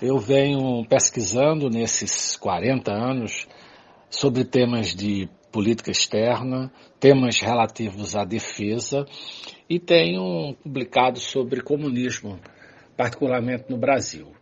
Eu 0.00 0.18
venho 0.18 0.82
pesquisando 0.88 1.68
nesses 1.68 2.34
40 2.38 2.90
anos 2.90 3.46
sobre 4.08 4.42
temas 4.42 4.94
de 4.94 5.28
política 5.52 5.90
externa, 5.90 6.72
temas 6.98 7.38
relativos 7.38 8.16
à 8.16 8.24
defesa 8.24 9.04
e 9.68 9.78
tenho 9.78 10.54
publicado 10.62 11.20
sobre 11.20 11.60
comunismo, 11.60 12.40
particularmente 12.96 13.66
no 13.68 13.76
Brasil. 13.76 14.32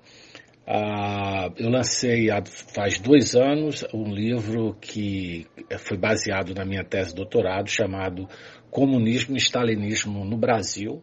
Ah, 0.66 1.50
eu 1.56 1.68
lancei 1.68 2.30
há, 2.30 2.42
faz 2.44 2.98
dois 3.00 3.34
anos 3.34 3.84
um 3.92 4.12
livro 4.14 4.74
que 4.80 5.46
foi 5.78 5.96
baseado 5.96 6.54
na 6.54 6.64
minha 6.64 6.84
tese 6.84 7.10
de 7.10 7.16
doutorado 7.16 7.68
chamado 7.68 8.28
Comunismo 8.70 9.36
e 9.36 9.38
Stalinismo 9.38 10.24
no 10.24 10.36
Brasil. 10.36 11.02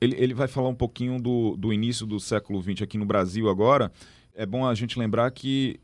Ele, 0.00 0.16
ele 0.18 0.34
vai 0.34 0.48
falar 0.48 0.68
um 0.68 0.74
pouquinho 0.74 1.20
do, 1.20 1.56
do 1.56 1.72
início 1.72 2.06
do 2.06 2.18
século 2.18 2.60
XX 2.60 2.82
aqui 2.82 2.98
no 2.98 3.06
Brasil 3.06 3.48
agora. 3.48 3.92
É 4.34 4.44
bom 4.44 4.66
a 4.66 4.74
gente 4.74 4.98
lembrar 4.98 5.30
que 5.30 5.78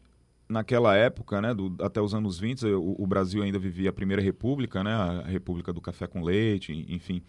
naquela 0.49 0.97
época, 0.97 1.41
né, 1.41 1.55
do, 1.55 1.77
até 1.81 2.01
os 2.01 2.15
anos 2.15 2.39
20, 2.39 2.67
o, 2.67 2.97
o 2.99 3.07
Brasil 3.07 3.43
ainda 3.43 3.59
vivia 3.59 3.91
a 3.91 3.93
Primeira 3.93 4.23
República, 4.23 4.83
né, 4.83 4.93
a 4.93 5.23
República 5.29 5.73
do 5.73 5.81
Café 5.81 6.07
com 6.07 6.23
Leite, 6.23 6.73
enfim, 6.89 7.23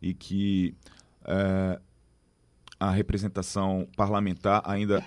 e 0.00 0.12
que 0.12 0.74
é, 1.24 1.80
a 2.78 2.90
representação 2.90 3.86
parlamentar 3.96 4.62
ainda 4.64 5.04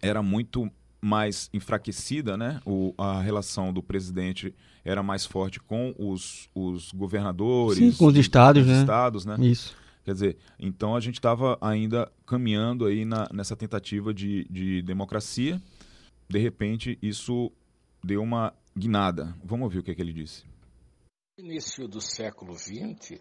era 0.00 0.22
muito 0.22 0.70
mais 1.00 1.48
enfraquecida, 1.52 2.36
né? 2.36 2.60
O, 2.66 2.92
a 2.98 3.20
relação 3.20 3.72
do 3.72 3.82
presidente 3.82 4.54
era 4.84 5.02
mais 5.02 5.24
forte 5.24 5.60
com 5.60 5.94
os, 5.98 6.48
os 6.54 6.92
governadores, 6.92 7.78
Sim, 7.78 7.92
com 7.92 8.06
os 8.06 8.16
estados, 8.16 8.66
né? 8.66 8.80
estados, 8.80 9.24
né? 9.24 9.36
Isso. 9.40 9.76
Quer 10.04 10.14
dizer, 10.14 10.36
então 10.58 10.96
a 10.96 11.00
gente 11.00 11.16
estava 11.16 11.58
ainda 11.60 12.10
caminhando 12.26 12.86
aí 12.86 13.04
na, 13.04 13.28
nessa 13.32 13.54
tentativa 13.54 14.12
de, 14.12 14.44
de 14.50 14.82
democracia. 14.82 15.60
De 16.28 16.38
repente, 16.38 16.98
isso 17.02 17.52
deu 18.02 18.22
uma 18.22 18.54
guinada. 18.76 19.36
Vamos 19.44 19.64
ouvir 19.64 19.80
o 19.80 19.82
que, 19.82 19.90
é 19.90 19.94
que 19.94 20.00
ele 20.00 20.12
disse. 20.12 20.44
No 21.38 21.44
início 21.44 21.86
do 21.86 22.00
século 22.00 22.54
XX, 22.54 23.20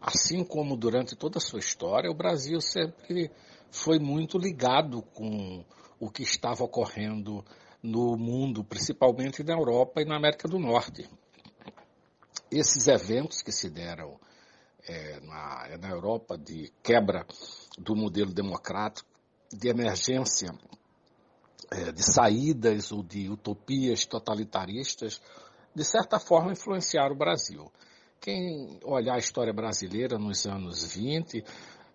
assim 0.00 0.44
como 0.44 0.76
durante 0.76 1.16
toda 1.16 1.38
a 1.38 1.40
sua 1.40 1.60
história, 1.60 2.10
o 2.10 2.14
Brasil 2.14 2.60
sempre 2.60 3.30
foi 3.70 3.98
muito 3.98 4.36
ligado 4.36 5.00
com 5.00 5.64
o 6.02 6.10
que 6.10 6.24
estava 6.24 6.64
ocorrendo 6.64 7.44
no 7.80 8.16
mundo, 8.16 8.64
principalmente 8.64 9.44
na 9.44 9.52
Europa 9.52 10.02
e 10.02 10.04
na 10.04 10.16
América 10.16 10.48
do 10.48 10.58
Norte. 10.58 11.08
Esses 12.50 12.88
eventos 12.88 13.40
que 13.40 13.52
se 13.52 13.70
deram 13.70 14.18
é, 14.88 15.20
na, 15.20 15.78
na 15.78 15.90
Europa 15.90 16.36
de 16.36 16.72
quebra 16.82 17.24
do 17.78 17.94
modelo 17.94 18.34
democrático, 18.34 19.08
de 19.52 19.68
emergência 19.68 20.52
é, 21.70 21.92
de 21.92 22.02
saídas 22.02 22.90
ou 22.90 23.04
de 23.04 23.28
utopias 23.28 24.04
totalitaristas, 24.04 25.22
de 25.72 25.84
certa 25.84 26.18
forma 26.18 26.50
influenciaram 26.50 27.14
o 27.14 27.18
Brasil. 27.18 27.70
Quem 28.20 28.80
olhar 28.82 29.14
a 29.14 29.18
história 29.18 29.52
brasileira 29.52 30.18
nos 30.18 30.46
anos 30.46 30.96
20 30.96 31.44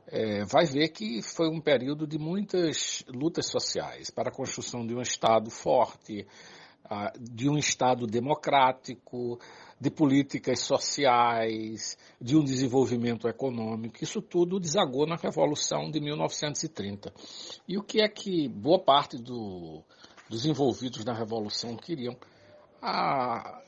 é, 0.07 0.45
vai 0.45 0.65
ver 0.65 0.89
que 0.89 1.21
foi 1.21 1.49
um 1.49 1.59
período 1.59 2.07
de 2.07 2.17
muitas 2.17 3.03
lutas 3.07 3.47
sociais 3.49 4.09
para 4.09 4.29
a 4.29 4.33
construção 4.33 4.85
de 4.85 4.95
um 4.95 5.01
Estado 5.01 5.49
forte, 5.49 6.25
de 7.19 7.49
um 7.49 7.57
Estado 7.57 8.07
democrático, 8.07 9.39
de 9.79 9.91
políticas 9.91 10.61
sociais, 10.61 11.97
de 12.19 12.35
um 12.35 12.43
desenvolvimento 12.43 13.27
econômico. 13.27 14.01
Isso 14.01 14.21
tudo 14.21 14.59
desagou 14.59 15.05
na 15.05 15.15
Revolução 15.15 15.91
de 15.91 15.99
1930. 15.99 17.13
E 17.67 17.77
o 17.77 17.83
que 17.83 18.01
é 18.01 18.07
que 18.07 18.47
boa 18.47 18.79
parte 18.79 19.17
do, 19.17 19.83
dos 20.29 20.45
envolvidos 20.45 21.03
na 21.05 21.13
Revolução 21.13 21.75
queriam? 21.75 22.15
A, 22.81 23.61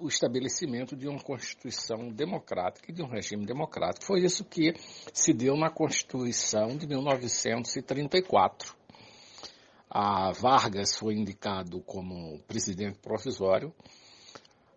o 0.00 0.08
estabelecimento 0.08 0.96
de 0.96 1.06
uma 1.06 1.20
Constituição 1.20 2.08
democrática 2.08 2.90
e 2.90 2.94
de 2.94 3.02
um 3.02 3.08
regime 3.08 3.44
democrático. 3.44 4.06
Foi 4.06 4.20
isso 4.20 4.44
que 4.44 4.74
se 5.12 5.32
deu 5.32 5.56
na 5.56 5.70
Constituição 5.70 6.76
de 6.76 6.86
1934. 6.86 8.74
A 9.90 10.32
Vargas 10.32 10.96
foi 10.96 11.14
indicado 11.14 11.80
como 11.82 12.40
presidente 12.48 12.98
provisório 12.98 13.72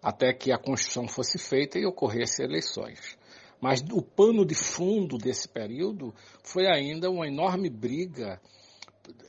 até 0.01 0.33
que 0.33 0.51
a 0.51 0.57
Constituição 0.57 1.07
fosse 1.07 1.37
feita 1.37 1.77
e 1.77 1.85
ocorressem 1.85 2.45
eleições. 2.45 3.17
Mas 3.61 3.81
o 3.91 4.01
pano 4.01 4.45
de 4.45 4.55
fundo 4.55 5.17
desse 5.17 5.47
período 5.47 6.13
foi 6.41 6.67
ainda 6.67 7.09
uma 7.09 7.27
enorme 7.27 7.69
briga 7.69 8.39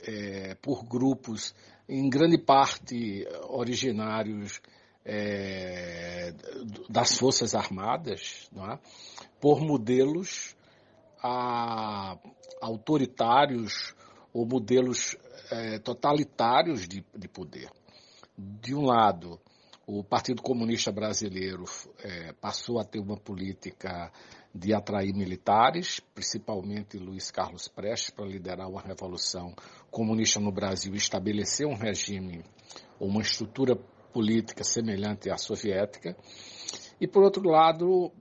é, 0.07 0.55
por 0.61 0.83
grupos, 0.85 1.53
em 1.91 2.09
grande 2.09 2.37
parte 2.37 3.27
originários 3.49 4.61
é, 5.03 6.33
das 6.89 7.17
Forças 7.17 7.53
Armadas, 7.53 8.49
é? 8.55 8.79
por 9.41 9.59
modelos 9.59 10.55
a, 11.21 12.17
autoritários 12.61 13.93
ou 14.33 14.45
modelos 14.45 15.17
é, 15.51 15.79
totalitários 15.79 16.87
de, 16.87 17.03
de 17.13 17.27
poder. 17.27 17.69
De 18.37 18.73
um 18.73 18.85
lado, 18.85 19.37
o 19.85 20.01
Partido 20.01 20.41
Comunista 20.41 20.93
Brasileiro 20.93 21.65
é, 22.01 22.31
passou 22.31 22.79
a 22.79 22.85
ter 22.85 22.99
uma 22.99 23.17
política 23.17 24.09
de 24.55 24.73
atrair 24.73 25.13
militares, 25.13 25.99
principalmente 26.13 26.97
Luiz 26.97 27.31
Carlos 27.31 27.67
Prestes, 27.67 28.11
para 28.11 28.25
liderar 28.25 28.69
uma 28.69 28.81
revolução 28.81 29.53
comunista 29.91 30.39
no 30.39 30.51
Brasil 30.51 30.93
e 30.93 30.97
estabelecer 30.97 31.67
um 31.67 31.75
regime, 31.75 32.43
uma 32.99 33.21
estrutura 33.21 33.75
política 34.13 34.63
semelhante 34.63 35.29
à 35.29 35.37
soviética. 35.37 36.15
E, 36.99 37.07
por 37.07 37.23
outro 37.23 37.43
lado, 37.47 38.11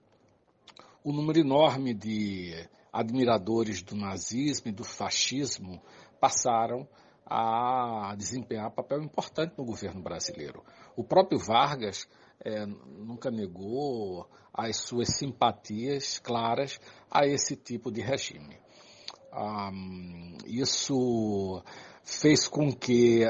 o 1.05 1.13
número 1.13 1.39
enorme 1.39 1.95
de 1.95 2.53
admiradores 2.93 3.83
do 3.83 3.95
nazismo 3.95 4.69
e 4.69 4.73
do 4.73 4.85
fascismo 4.85 5.81
passaram 6.21 6.89
a 7.25 8.15
desempenhar 8.17 8.73
papel 8.73 9.03
importante 9.03 9.55
no 9.57 9.65
governo 9.65 10.03
brasileiro. 10.03 10.65
O 10.97 11.05
próprio 11.05 11.39
Vargas 11.39 12.09
é, 12.45 12.67
nunca 12.67 13.31
negou 13.31 14.29
as 14.53 14.79
suas 14.79 15.15
simpatias 15.15 16.19
claras 16.19 16.81
a 17.09 17.25
esse 17.25 17.55
tipo 17.55 17.93
de 17.93 18.01
regime. 18.01 18.59
Isso 20.47 21.63
fez 22.03 22.49
com 22.49 22.73
que 22.73 23.25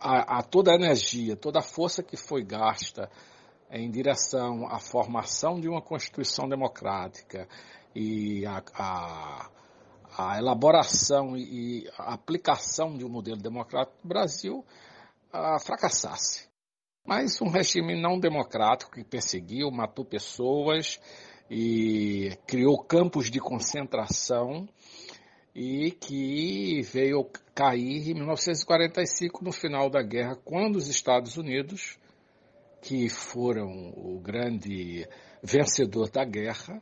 a, 0.00 0.38
a, 0.38 0.42
toda 0.42 0.72
a 0.72 0.74
energia, 0.74 1.36
toda 1.36 1.58
a 1.58 1.62
força 1.62 2.02
que 2.02 2.16
foi 2.16 2.42
gasta 2.44 3.10
em 3.70 3.90
direção 3.90 4.66
à 4.66 4.78
formação 4.78 5.60
de 5.60 5.68
uma 5.68 5.82
Constituição 5.82 6.48
democrática 6.48 7.48
e 7.94 8.44
a, 8.46 8.62
a 8.74 9.50
a 10.16 10.38
elaboração 10.38 11.36
e 11.36 11.88
a 11.96 12.14
aplicação 12.14 12.96
de 12.96 13.04
um 13.04 13.08
modelo 13.08 13.40
democrático 13.40 13.96
no 14.02 14.08
Brasil 14.08 14.64
a, 15.32 15.58
fracassasse. 15.58 16.48
Mas 17.06 17.40
um 17.40 17.48
regime 17.48 18.00
não 18.00 18.18
democrático 18.18 18.92
que 18.92 19.04
perseguiu, 19.04 19.70
matou 19.70 20.04
pessoas 20.04 21.00
e 21.50 22.30
criou 22.46 22.78
campos 22.78 23.28
de 23.28 23.40
concentração 23.40 24.68
e 25.52 25.90
que 25.90 26.80
veio 26.82 27.28
cair 27.52 28.10
em 28.10 28.14
1945 28.14 29.44
no 29.44 29.50
final 29.50 29.90
da 29.90 30.00
guerra, 30.00 30.36
quando 30.44 30.76
os 30.76 30.86
Estados 30.86 31.36
Unidos, 31.36 31.98
que 32.80 33.08
foram 33.08 33.92
o 33.96 34.20
grande 34.20 35.08
vencedor 35.42 36.08
da 36.08 36.24
guerra, 36.24 36.80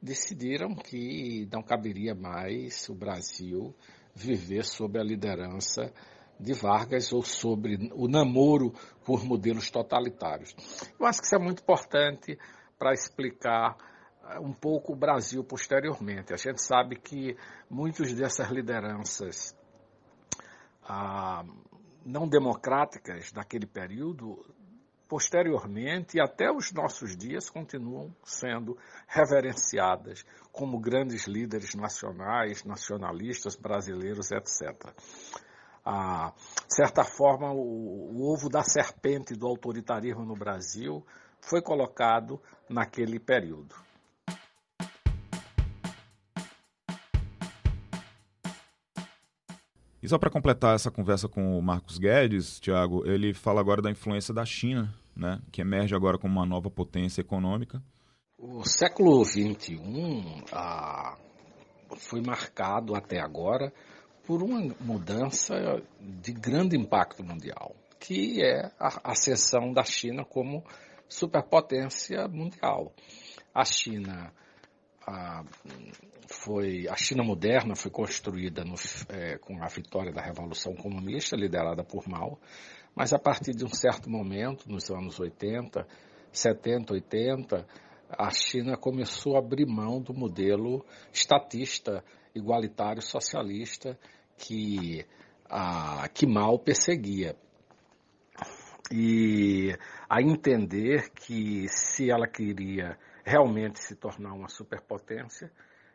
decidiram 0.00 0.76
que 0.76 1.48
não 1.52 1.62
caberia 1.62 2.14
mais 2.14 2.88
o 2.88 2.94
Brasil 2.94 3.74
viver 4.14 4.64
sob 4.64 4.96
a 4.96 5.02
liderança 5.02 5.92
de 6.38 6.52
Vargas 6.52 7.12
ou 7.12 7.22
sobre 7.22 7.90
o 7.92 8.06
namoro 8.06 8.72
por 9.04 9.24
modelos 9.24 9.70
totalitários. 9.70 10.54
Eu 11.00 11.06
acho 11.06 11.20
que 11.20 11.26
isso 11.26 11.34
é 11.34 11.38
muito 11.38 11.62
importante 11.62 12.38
para 12.78 12.92
explicar 12.92 13.76
um 14.40 14.52
pouco 14.52 14.92
o 14.92 14.96
Brasil 14.96 15.42
posteriormente. 15.44 16.32
A 16.32 16.36
gente 16.36 16.62
sabe 16.62 16.96
que 16.96 17.36
muitas 17.70 18.12
dessas 18.14 18.48
lideranças 18.50 19.56
ah, 20.82 21.44
não 22.04 22.28
democráticas 22.28 23.32
daquele 23.32 23.66
período 23.66 24.44
posteriormente 25.08 26.16
e 26.16 26.20
até 26.20 26.50
os 26.50 26.72
nossos 26.72 27.16
dias 27.16 27.48
continuam 27.50 28.14
sendo 28.24 28.76
reverenciadas 29.06 30.24
como 30.50 30.80
grandes 30.80 31.26
líderes 31.26 31.74
nacionais, 31.74 32.64
nacionalistas, 32.64 33.54
brasileiros, 33.54 34.30
etc. 34.32 34.92
Ah, 35.84 36.32
de 36.66 36.74
certa 36.74 37.04
forma, 37.04 37.52
o, 37.52 37.58
o 37.58 38.32
ovo 38.32 38.48
da 38.48 38.62
serpente 38.62 39.34
do 39.34 39.46
autoritarismo 39.46 40.24
no 40.24 40.34
Brasil 40.34 41.04
foi 41.40 41.60
colocado 41.60 42.40
naquele 42.68 43.20
período. 43.20 43.74
E 50.04 50.08
só 50.08 50.18
para 50.18 50.28
completar 50.28 50.74
essa 50.74 50.90
conversa 50.90 51.30
com 51.30 51.58
o 51.58 51.62
Marcos 51.62 51.96
Guedes, 51.96 52.60
Tiago, 52.60 53.06
ele 53.06 53.32
fala 53.32 53.58
agora 53.58 53.80
da 53.80 53.90
influência 53.90 54.34
da 54.34 54.44
China 54.44 54.94
né, 55.16 55.40
que 55.50 55.62
emerge 55.62 55.94
agora 55.94 56.18
como 56.18 56.34
uma 56.34 56.44
nova 56.44 56.70
potência 56.70 57.22
econômica. 57.22 57.82
O 58.36 58.62
século 58.66 59.24
XXI 59.24 60.44
ah, 60.52 61.16
foi 61.96 62.20
marcado 62.20 62.94
até 62.94 63.18
agora 63.18 63.72
por 64.26 64.42
uma 64.42 64.60
mudança 64.78 65.54
de 65.98 66.34
grande 66.34 66.76
impacto 66.76 67.24
mundial, 67.24 67.74
que 67.98 68.44
é 68.44 68.70
a 68.78 69.10
ascensão 69.10 69.72
da 69.72 69.84
China 69.84 70.22
como 70.22 70.62
superpotência 71.08 72.28
mundial. 72.28 72.92
A 73.54 73.64
China 73.64 74.30
a, 75.06 75.44
foi 76.28 76.86
a 76.88 76.96
China 76.96 77.22
moderna 77.22 77.74
foi 77.74 77.90
construída 77.90 78.64
no, 78.64 78.74
é, 79.08 79.38
com 79.38 79.62
a 79.62 79.66
vitória 79.68 80.12
da 80.12 80.22
Revolução 80.22 80.74
Comunista 80.74 81.36
liderada 81.36 81.84
por 81.84 82.08
Mao, 82.08 82.38
mas 82.94 83.12
a 83.12 83.18
partir 83.18 83.52
de 83.52 83.64
um 83.64 83.72
certo 83.72 84.08
momento, 84.08 84.70
nos 84.70 84.90
anos 84.90 85.18
80, 85.18 85.86
70, 86.32 86.94
80, 86.94 87.66
a 88.08 88.30
China 88.30 88.76
começou 88.76 89.36
a 89.36 89.40
abrir 89.40 89.66
mão 89.66 90.00
do 90.00 90.14
modelo 90.14 90.84
estatista, 91.12 92.04
igualitário, 92.34 93.02
socialista 93.02 93.98
que, 94.36 95.04
a, 95.48 96.08
que 96.08 96.26
Mao 96.26 96.58
perseguia. 96.58 97.36
E 98.92 99.74
a 100.08 100.20
entender 100.20 101.10
que 101.10 101.66
se 101.68 102.10
ela 102.10 102.28
queria 102.28 102.98
realmente 103.24 103.80
se 103.80 103.96
tornar 103.96 104.32
uma 104.32 104.48
superpotência, 104.48 105.50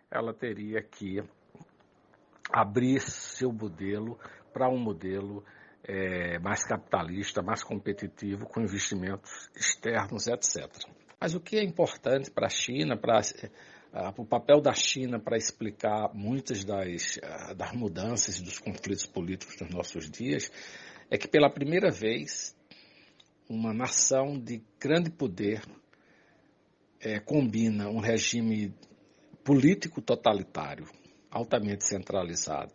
ela 0.10 0.34
teria 0.34 0.82
que 0.82 1.24
abrir 2.52 3.00
seu 3.02 3.52
modelo 3.52 4.20
para 4.52 4.68
um 4.68 4.80
modelo 4.80 5.46
é, 5.84 6.40
mais 6.40 6.64
capitalista, 6.64 7.42
mais 7.42 7.64
competitivo, 7.64 8.48
com 8.48 8.62
investimentos 8.62 9.50
externos, 9.56 10.28
etc. 10.28 10.68
Mas 11.20 11.36
o 11.36 11.40
que 11.40 11.58
é 11.58 11.64
importante 11.64 12.32
para 12.32 12.48
a 12.48 12.50
China, 12.50 12.98
para 12.98 13.22
o 14.18 14.26
papel 14.26 14.62
da 14.62 14.74
China 14.74 15.20
para 15.20 15.38
explicar 15.38 16.14
muitas 16.14 16.64
das, 16.64 17.20
das 17.56 17.72
mudanças 17.74 18.38
e 18.38 18.44
dos 18.44 18.58
conflitos 18.58 19.06
políticos 19.06 19.58
dos 19.58 19.70
nossos 19.70 20.10
dias, 20.10 20.52
é 21.10 21.18
que 21.18 21.28
pela 21.28 21.50
primeira 21.50 21.92
vez 21.92 22.56
uma 23.50 23.74
nação 23.74 24.40
de 24.40 24.64
grande 24.80 25.10
poder 25.10 25.62
é, 27.02 27.20
combina 27.20 27.90
um 27.90 28.00
regime 28.00 28.74
político 29.44 30.02
totalitário, 30.02 30.86
altamente 31.32 31.86
centralizado, 31.86 32.74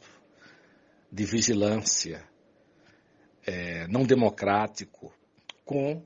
de 1.11 1.25
vigilância, 1.25 2.27
é, 3.47 3.87
não 3.89 4.05
democrático 4.05 5.13
com 5.65 6.03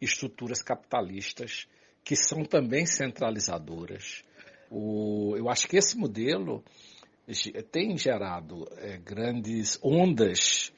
estruturas 0.00 0.62
capitalistas 0.62 1.66
que 2.04 2.14
são 2.14 2.44
também 2.44 2.84
centralizadoras. 2.84 4.22
O, 4.70 5.34
eu 5.36 5.48
acho 5.48 5.66
que 5.66 5.76
esse 5.76 5.96
modelo 5.96 6.62
tem 7.72 7.96
gerado 7.96 8.68
é, 8.76 8.98
grandes 8.98 9.78
ondas 9.82 10.72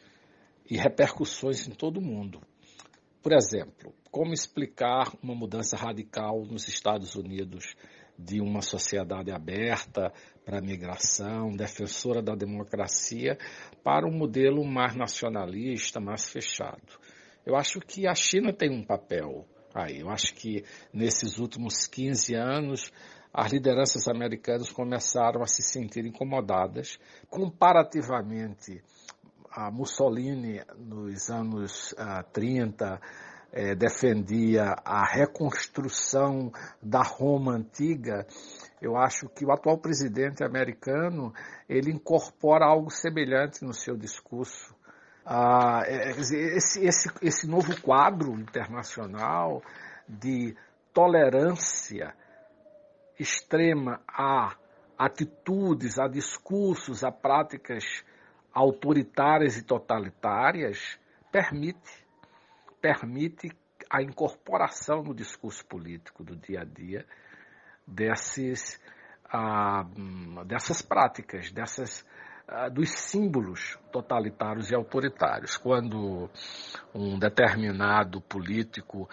e 0.71 0.77
repercussões 0.77 1.67
em 1.67 1.73
todo 1.73 1.99
o 1.99 2.03
mundo. 2.03 2.41
Por 3.27 3.33
exemplo, 3.33 3.93
como 4.09 4.33
explicar 4.33 5.13
uma 5.21 5.35
mudança 5.35 5.77
radical 5.77 6.45
nos 6.45 6.69
Estados 6.69 7.17
Unidos 7.17 7.75
de 8.17 8.41
uma 8.41 8.63
sociedade 8.63 9.33
aberta 9.33 10.13
para 10.45 10.59
a 10.59 10.63
migração, 10.63 11.51
defensora 11.51 12.23
da 12.23 12.37
democracia, 12.37 13.37
para 13.83 14.07
um 14.07 14.17
modelo 14.17 14.65
mais 14.65 14.95
nacionalista, 14.95 15.99
mais 15.99 16.25
fechado. 16.25 17.01
Eu 17.45 17.57
acho 17.57 17.81
que 17.81 18.07
a 18.07 18.15
China 18.15 18.53
tem 18.53 18.71
um 18.71 18.85
papel 18.85 19.45
aí. 19.75 19.99
Eu 20.03 20.09
acho 20.09 20.33
que 20.33 20.63
nesses 20.93 21.41
últimos 21.41 21.89
15 21.89 22.33
anos 22.37 22.93
as 23.35 23.51
lideranças 23.51 24.07
americanas 24.07 24.71
começaram 24.71 25.43
a 25.43 25.49
se 25.49 25.65
sentir 25.65 26.07
incomodadas 26.07 26.97
comparativamente 27.29 28.81
a 29.57 29.71
Mussolini 29.71 30.61
nos 30.77 31.31
anos 31.31 31.93
uh, 31.93 32.23
30 32.31 33.01
eh, 33.51 33.75
defendia 33.75 34.77
a 34.85 35.03
reconstrução 35.07 36.53
da 36.83 37.01
Roma 37.01 37.53
antiga, 37.53 38.27
eu 38.83 38.99
acho 38.99 39.31
que 39.31 39.47
o 39.47 39.51
atual 39.51 39.79
presidente 39.79 40.45
americano 40.45 41.33
ele 41.67 41.91
incorpora 41.91 42.67
algo 42.67 42.91
semelhante 42.91 43.65
no 43.65 43.73
seu 43.73 43.97
discurso. 43.97 44.77
Ah, 45.25 45.85
esse, 45.87 46.37
esse, 46.37 47.11
esse 47.23 47.47
novo 47.49 47.81
quadro 47.81 48.33
internacional 48.39 49.63
de 50.07 50.55
tolerância 50.93 52.15
extrema 53.19 54.03
a 54.07 54.55
atitudes, 54.99 55.99
a 55.99 56.07
discursos, 56.07 57.03
a 57.03 57.11
práticas 57.11 58.05
autoritárias 58.57 59.59
e 59.59 59.63
totalitárias 59.63 60.99
permite 61.31 62.07
permite 62.81 63.51
a 63.91 64.03
incorporação 64.03 65.03
no 65.03 65.15
discurso 65.15 65.65
político 65.67 66.25
do 66.25 66.35
dia 66.35 66.63
a 66.63 66.65
dia 66.65 67.05
desses, 67.87 68.81
ah, 69.31 69.85
dessas 70.47 70.81
práticas, 70.81 71.53
dessas, 71.53 72.07
ah, 72.49 72.69
dos 72.71 72.91
símbolos 72.91 73.79
totalitários 73.93 74.71
e 74.71 74.75
autoritários. 74.75 75.57
Quando 75.59 76.31
um 76.95 77.19
determinado 77.19 78.23
político 78.23 79.09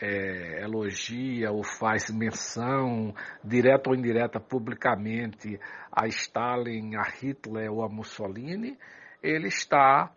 é, 0.00 0.62
elogia 0.62 1.50
ou 1.50 1.62
faz 1.64 2.10
menção, 2.10 3.14
direta 3.42 3.90
ou 3.90 3.96
indireta, 3.96 4.40
publicamente 4.40 5.58
a 5.92 6.06
Stalin, 6.06 6.96
a 6.96 7.02
Hitler 7.02 7.72
ou 7.72 7.82
a 7.82 7.88
Mussolini, 7.88 8.78
ele 9.22 9.48
está 9.48 10.12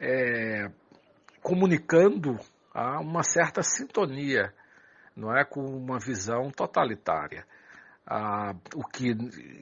é, 0.00 0.70
comunicando 1.42 2.36
a 2.72 3.00
uma 3.00 3.22
certa 3.22 3.62
sintonia, 3.62 4.52
não 5.16 5.36
é, 5.36 5.44
com 5.44 5.60
uma 5.60 5.98
visão 5.98 6.50
totalitária. 6.50 7.44
Ah, 8.06 8.54
o 8.74 8.84
que 8.84 9.14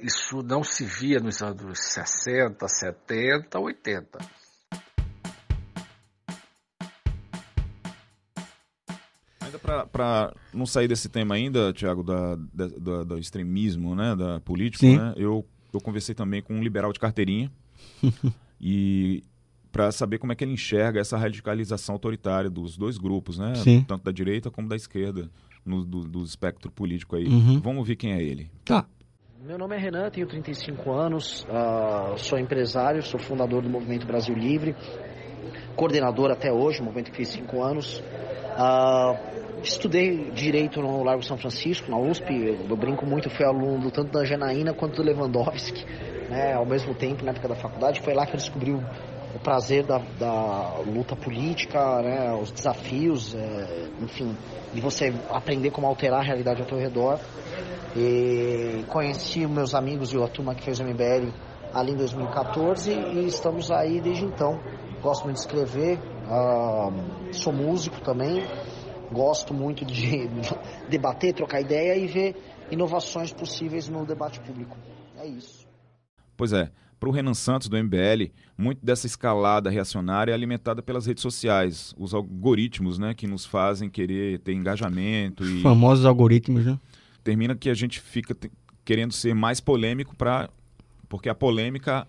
isso 0.03 0.41
não 0.41 0.63
se 0.63 0.85
via 0.85 1.19
nos 1.19 1.43
anos 1.43 1.81
60, 1.81 2.69
70, 2.69 3.59
80. 3.59 4.19
Para 9.93 10.33
não 10.53 10.67
sair 10.67 10.89
desse 10.89 11.09
tema 11.09 11.35
ainda, 11.35 11.73
Tiago, 11.73 12.03
da, 12.03 12.37
da, 12.55 13.05
do 13.05 13.19
extremismo, 13.19 13.95
né, 13.95 14.15
da 14.17 14.41
política, 14.41 14.87
né, 14.87 15.15
eu, 15.17 15.45
eu 15.73 15.81
conversei 15.81 16.15
também 16.15 16.43
com 16.43 16.55
um 16.55 16.63
liberal 16.63 16.93
de 16.93 16.99
carteirinha 16.99 17.51
e 18.61 19.23
para 19.71 19.93
saber 19.93 20.19
como 20.19 20.33
é 20.33 20.35
que 20.35 20.43
ele 20.43 20.53
enxerga 20.53 21.01
essa 21.01 21.19
radicalização 21.19 21.95
autoritária 21.95 22.49
dos 22.49 22.77
dois 22.77 22.97
grupos, 22.97 23.39
né, 23.39 23.55
Sim. 23.57 23.85
tanto 23.87 24.05
da 24.05 24.13
direita 24.13 24.51
como 24.51 24.69
da 24.69 24.77
esquerda, 24.77 25.31
no, 25.67 25.85
do, 25.85 26.05
do 26.05 26.23
espectro 26.23 26.71
político 26.71 27.17
aí. 27.17 27.27
Uhum. 27.27 27.61
Vamos 27.61 27.79
ouvir 27.81 27.97
quem 27.97 28.13
é 28.13 28.23
ele. 28.23 28.49
Tá. 28.65 28.87
Meu 29.45 29.59
nome 29.59 29.77
é 29.77 29.79
Renan, 29.79 30.09
tenho 30.11 30.27
35 30.27 30.93
anos, 30.93 31.45
uh, 31.45 32.17
sou 32.17 32.39
empresário, 32.39 33.03
sou 33.03 33.21
fundador 33.21 33.63
do 33.63 33.69
Movimento 33.69 34.07
Brasil 34.07 34.35
Livre, 34.35 34.75
coordenador 35.77 36.31
até 36.31 36.53
hoje, 36.53 36.83
movimento 36.83 37.11
que 37.11 37.17
fez 37.17 37.29
5 37.29 37.63
anos. 37.63 37.99
Uh, 37.99 39.36
Estudei 39.63 40.31
direito 40.31 40.81
no 40.81 41.03
Largo 41.03 41.23
São 41.23 41.37
Francisco, 41.37 41.91
na 41.91 41.99
USP. 41.99 42.59
Eu, 42.69 42.77
brinco 42.77 43.07
muito, 43.07 43.31
fui 43.31 43.45
aluno 43.45 43.91
tanto 43.91 44.13
da 44.13 44.25
Janaína 44.25 44.75
quanto 44.75 44.97
do 44.97 45.03
Lewandowski, 45.03 45.85
né, 46.29 46.53
ao 46.55 46.67
mesmo 46.67 46.95
tempo, 46.95 47.25
na 47.25 47.31
época 47.31 47.49
da 47.49 47.55
faculdade. 47.55 48.01
Foi 48.03 48.15
lá 48.15 48.27
que 48.27 48.33
eu 48.33 48.37
descobri 48.37 48.73
o, 48.73 48.79
o 49.35 49.39
prazer 49.39 49.85
da, 49.85 49.99
da, 50.19 50.79
luta 50.87 51.17
política, 51.17 52.03
né, 52.03 52.33
os 52.35 52.51
desafios, 52.51 53.35
é, 53.35 53.89
enfim, 54.03 54.37
de 54.75 54.81
você 54.81 55.13
aprender 55.31 55.71
como 55.71 55.87
alterar 55.87 56.21
a 56.21 56.25
realidade 56.25 56.61
ao 56.61 56.67
teu 56.67 56.79
redor. 56.79 57.19
E 57.97 58.85
conheci 58.89 59.47
meus 59.47 59.75
amigos 59.75 60.13
e 60.13 60.23
a 60.23 60.29
turma 60.29 60.55
que 60.55 60.63
fez 60.63 60.79
o 60.81 60.85
MBL 60.85 61.33
ali 61.73 61.93
em 61.93 61.97
2014 61.97 62.93
e 62.93 63.27
estamos 63.27 63.71
aí 63.71 64.01
desde 64.01 64.25
então. 64.25 64.61
Gosto 65.03 65.25
muito 65.25 65.37
de 65.37 65.43
escrever, 65.43 65.99
uh, 66.27 66.93
sou 67.33 67.53
músico 67.53 68.01
também, 68.01 68.43
Gosto 69.13 69.55
muito 69.55 69.85
de 69.85 70.29
debater, 70.89 71.35
trocar 71.35 71.61
ideia 71.61 71.97
e 71.97 72.07
ver 72.07 72.37
inovações 72.71 73.33
possíveis 73.33 73.89
no 73.89 74.05
debate 74.05 74.41
público. 74.41 74.77
É 75.19 75.27
isso. 75.27 75.67
Pois 76.37 76.53
é, 76.53 76.71
para 76.99 77.09
o 77.09 77.13
Renan 77.13 77.35
Santos, 77.35 77.69
do 77.69 77.77
MBL, 77.77 78.33
muito 78.57 78.85
dessa 78.85 79.07
escalada 79.07 79.71
reacionária 79.71 80.33
é 80.33 80.35
alimentada 80.35 80.83
pelas 80.83 81.07
redes 81.07 81.23
sociais, 81.23 81.95
os 81.99 82.15
algoritmos 82.15 82.99
né, 82.99 83.15
que 83.15 83.27
nos 83.27 83.45
fazem 83.45 83.89
querer 83.89 84.39
ter 84.41 84.53
engajamento. 84.53 85.45
E 85.45 85.63
Famosos 85.63 86.07
algoritmos, 86.07 86.65
né? 86.65 86.79
Termina 87.23 87.55
que 87.55 87.69
a 87.69 87.75
gente 87.75 88.01
fica 88.01 88.37
querendo 88.85 89.13
ser 89.13 89.35
mais 89.35 89.61
polêmico, 89.61 90.17
pra, 90.17 90.49
porque 91.09 91.29
a 91.29 91.35
polêmica 91.35 92.07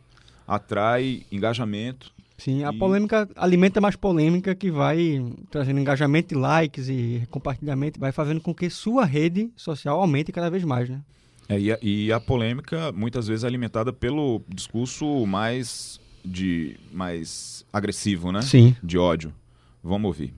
atrai 0.47 1.23
engajamento 1.31 2.13
Sim, 2.37 2.63
a 2.63 2.71
e... 2.71 2.77
polêmica 2.77 3.27
alimenta 3.35 3.81
mais 3.81 3.95
polêmica 3.95 4.53
que 4.53 4.69
vai 4.69 5.25
trazendo 5.49 5.79
engajamento 5.79 6.33
e 6.33 6.37
likes 6.37 6.87
e 6.87 7.27
compartilhamento, 7.31 7.99
vai 7.99 8.11
fazendo 8.11 8.41
com 8.41 8.53
que 8.53 8.69
sua 8.69 9.05
rede 9.05 9.51
social 9.55 9.99
aumente 9.99 10.31
cada 10.31 10.49
vez 10.49 10.63
mais, 10.63 10.87
né? 10.89 11.01
É, 11.49 11.59
e, 11.59 11.71
a, 11.71 11.79
e 11.81 12.11
a 12.11 12.19
polêmica 12.19 12.91
muitas 12.91 13.27
vezes 13.27 13.43
é 13.43 13.47
alimentada 13.47 13.91
pelo 13.93 14.41
discurso 14.49 15.25
mais 15.25 15.99
de 16.23 16.77
mais 16.91 17.65
agressivo, 17.71 18.31
né? 18.31 18.41
Sim. 18.41 18.75
De 18.83 18.97
ódio. 18.97 19.33
Vamos 19.81 20.07
ouvir. 20.07 20.33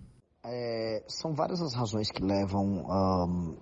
É, 0.46 1.04
são 1.08 1.34
várias 1.34 1.62
as 1.62 1.74
razões 1.74 2.12
que 2.12 2.24
levam 2.24 2.86
um, 2.86 3.56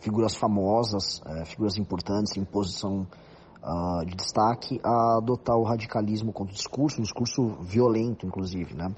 figuras 0.00 0.36
famosas, 0.36 1.20
é, 1.26 1.44
figuras 1.44 1.78
importantes 1.78 2.36
em 2.36 2.44
posição 2.44 3.06
uh, 3.66 4.06
de 4.06 4.14
destaque 4.14 4.80
a 4.82 5.18
adotar 5.18 5.56
o 5.56 5.64
radicalismo 5.64 6.32
contra 6.32 6.52
o 6.52 6.56
discurso, 6.56 7.00
um 7.00 7.02
discurso 7.02 7.56
violento, 7.60 8.24
inclusive. 8.24 8.74
Né? 8.74 8.94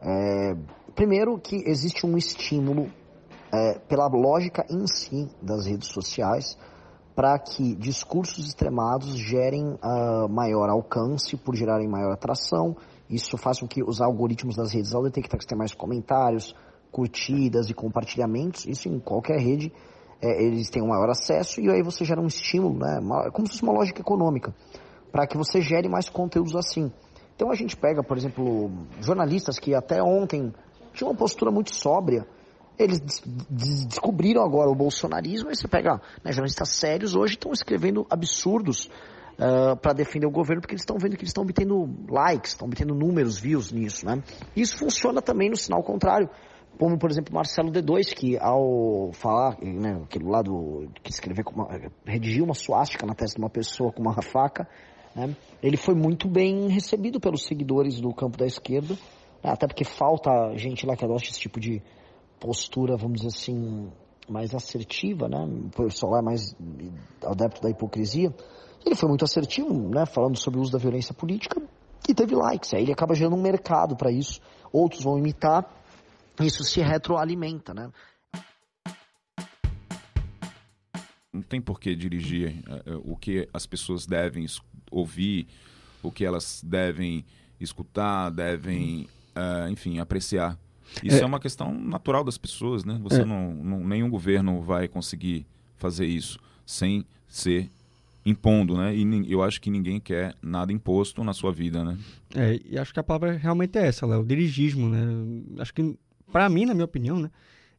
É, 0.00 0.54
primeiro, 0.94 1.38
que 1.38 1.56
existe 1.66 2.06
um 2.06 2.16
estímulo 2.18 2.90
é, 3.52 3.78
pela 3.78 4.06
lógica 4.08 4.64
em 4.70 4.86
si 4.86 5.28
das 5.40 5.66
redes 5.66 5.88
sociais 5.88 6.56
para 7.14 7.38
que 7.38 7.74
discursos 7.74 8.46
extremados 8.48 9.14
gerem 9.16 9.74
uh, 9.74 10.28
maior 10.30 10.70
alcance, 10.70 11.36
por 11.36 11.54
gerarem 11.54 11.86
maior 11.86 12.12
atração. 12.12 12.74
Isso 13.08 13.36
faz 13.36 13.60
com 13.60 13.68
que 13.68 13.82
os 13.82 14.00
algoritmos 14.00 14.56
das 14.56 14.72
redes, 14.72 14.94
ao 14.94 15.02
detectar 15.02 15.38
que 15.38 15.46
tem 15.46 15.58
mais 15.58 15.74
comentários, 15.74 16.54
curtidas 16.90 17.68
e 17.68 17.74
compartilhamentos, 17.74 18.66
isso 18.66 18.88
em 18.88 18.98
qualquer 18.98 19.38
rede, 19.38 19.72
é, 20.22 20.44
eles 20.44 20.70
têm 20.70 20.82
um 20.82 20.88
maior 20.88 21.10
acesso 21.10 21.60
e 21.60 21.68
aí 21.68 21.82
você 21.82 22.04
gera 22.04 22.20
um 22.20 22.26
estímulo, 22.26 22.78
né? 22.78 23.00
Uma, 23.00 23.30
como 23.32 23.46
se 23.46 23.54
fosse 23.54 23.62
uma 23.64 23.72
lógica 23.72 24.00
econômica, 24.00 24.54
para 25.10 25.26
que 25.26 25.36
você 25.36 25.60
gere 25.60 25.88
mais 25.88 26.08
conteúdos 26.08 26.54
assim. 26.54 26.92
Então 27.34 27.50
a 27.50 27.54
gente 27.56 27.76
pega, 27.76 28.02
por 28.04 28.16
exemplo, 28.16 28.70
jornalistas 29.00 29.58
que 29.58 29.74
até 29.74 30.00
ontem 30.00 30.52
tinham 30.92 31.10
uma 31.10 31.16
postura 31.16 31.50
muito 31.50 31.74
sóbria, 31.74 32.24
eles 32.78 33.00
des 33.00 33.20
des 33.50 33.84
descobriram 33.86 34.42
agora 34.44 34.70
o 34.70 34.74
bolsonarismo, 34.74 35.50
e 35.50 35.56
você 35.56 35.66
pega 35.66 36.00
né, 36.24 36.32
jornalistas 36.32 36.68
sérios 36.70 37.16
hoje 37.16 37.34
estão 37.34 37.52
escrevendo 37.52 38.06
absurdos 38.08 38.88
uh, 39.38 39.76
para 39.76 39.92
defender 39.92 40.26
o 40.26 40.30
governo, 40.30 40.60
porque 40.60 40.74
eles 40.74 40.82
estão 40.82 40.98
vendo 40.98 41.16
que 41.16 41.22
eles 41.22 41.30
estão 41.30 41.42
obtendo 41.42 41.88
likes, 42.08 42.52
estão 42.52 42.68
obtendo 42.68 42.94
números, 42.94 43.38
views 43.38 43.72
nisso. 43.72 44.06
Né? 44.06 44.22
Isso 44.54 44.78
funciona 44.78 45.20
também 45.20 45.50
no 45.50 45.56
sinal 45.56 45.82
contrário 45.82 46.30
como 46.78 46.98
por 46.98 47.10
exemplo 47.10 47.34
Marcelo 47.34 47.70
D2, 47.70 48.14
que 48.14 48.38
ao 48.38 49.10
falar, 49.12 49.58
né, 49.62 50.00
aquele 50.04 50.24
lado 50.24 50.88
que 51.02 51.10
escrever, 51.10 51.44
uma, 51.52 51.68
redigiu 52.04 52.44
uma 52.44 52.54
suástica 52.54 53.06
na 53.06 53.14
testa 53.14 53.36
de 53.36 53.42
uma 53.42 53.50
pessoa 53.50 53.92
com 53.92 54.02
uma 54.02 54.20
faca, 54.22 54.68
né, 55.14 55.36
ele 55.62 55.76
foi 55.76 55.94
muito 55.94 56.28
bem 56.28 56.68
recebido 56.68 57.20
pelos 57.20 57.44
seguidores 57.44 58.00
do 58.00 58.12
campo 58.14 58.36
da 58.36 58.46
esquerda, 58.46 58.94
né? 59.42 59.50
até 59.50 59.66
porque 59.66 59.84
falta 59.84 60.56
gente 60.56 60.86
lá 60.86 60.96
que 60.96 61.04
adote 61.04 61.30
esse 61.30 61.40
tipo 61.40 61.60
de 61.60 61.82
postura, 62.40 62.96
vamos 62.96 63.20
dizer 63.20 63.28
assim, 63.28 63.90
mais 64.28 64.54
assertiva, 64.54 65.28
né? 65.28 65.38
O 65.38 65.84
pessoal 65.84 66.12
lá 66.12 66.18
é 66.18 66.22
mais 66.22 66.54
adepto 67.24 67.60
da 67.60 67.70
hipocrisia. 67.70 68.34
Ele 68.84 68.94
foi 68.94 69.08
muito 69.08 69.24
assertivo, 69.24 69.72
né? 69.88 70.06
Falando 70.06 70.36
sobre 70.36 70.58
o 70.58 70.62
uso 70.62 70.72
da 70.72 70.78
violência 70.78 71.14
política 71.14 71.62
e 72.08 72.14
teve 72.14 72.34
likes. 72.34 72.74
Aí 72.74 72.82
ele 72.82 72.92
acaba 72.92 73.14
gerando 73.14 73.36
um 73.36 73.42
mercado 73.42 73.96
para 73.96 74.10
isso. 74.10 74.40
Outros 74.72 75.02
vão 75.02 75.18
imitar. 75.18 75.81
Isso 76.40 76.64
se 76.64 76.80
retroalimenta, 76.80 77.74
né? 77.74 77.90
Não 81.32 81.42
tem 81.42 81.60
por 81.60 81.80
que 81.80 81.94
dirigir 81.94 82.62
uh, 82.86 83.10
o 83.10 83.16
que 83.16 83.48
as 83.52 83.66
pessoas 83.66 84.06
devem 84.06 84.46
ouvir, 84.90 85.46
o 86.02 86.12
que 86.12 86.24
elas 86.24 86.62
devem 86.64 87.24
escutar, 87.58 88.30
devem, 88.30 89.08
uh, 89.34 89.68
enfim, 89.70 89.98
apreciar. 89.98 90.58
Isso 91.02 91.16
é, 91.16 91.22
é, 91.22 91.26
uma 91.26 91.40
questão 91.40 91.72
natural 91.72 92.22
das 92.22 92.36
pessoas, 92.36 92.84
né? 92.84 92.98
Você 93.02 93.22
é. 93.22 93.24
não, 93.24 93.54
não, 93.54 93.80
nenhum 93.80 94.10
governo 94.10 94.60
vai 94.60 94.88
conseguir 94.88 95.46
fazer 95.76 96.06
isso 96.06 96.38
sem 96.66 97.06
ser 97.26 97.70
impondo, 98.24 98.76
né? 98.76 98.94
E 98.94 99.32
eu 99.32 99.42
acho 99.42 99.60
que 99.60 99.70
ninguém 99.70 99.98
quer 99.98 100.34
nada 100.42 100.72
imposto 100.72 101.24
na 101.24 101.32
sua 101.32 101.52
vida, 101.52 101.84
né? 101.84 101.98
É, 102.34 102.60
e 102.64 102.78
acho 102.78 102.92
que 102.92 103.00
a 103.00 103.02
palavra 103.02 103.36
realmente 103.36 103.78
é 103.78 103.86
essa, 103.86 104.06
Léo, 104.06 104.20
o 104.20 104.26
dirigismo, 104.26 104.88
né? 104.88 105.00
Acho 105.58 105.74
que, 105.74 105.96
para 106.32 106.48
mim, 106.48 106.64
na 106.64 106.74
minha 106.74 106.84
opinião, 106.84 107.20
né? 107.20 107.30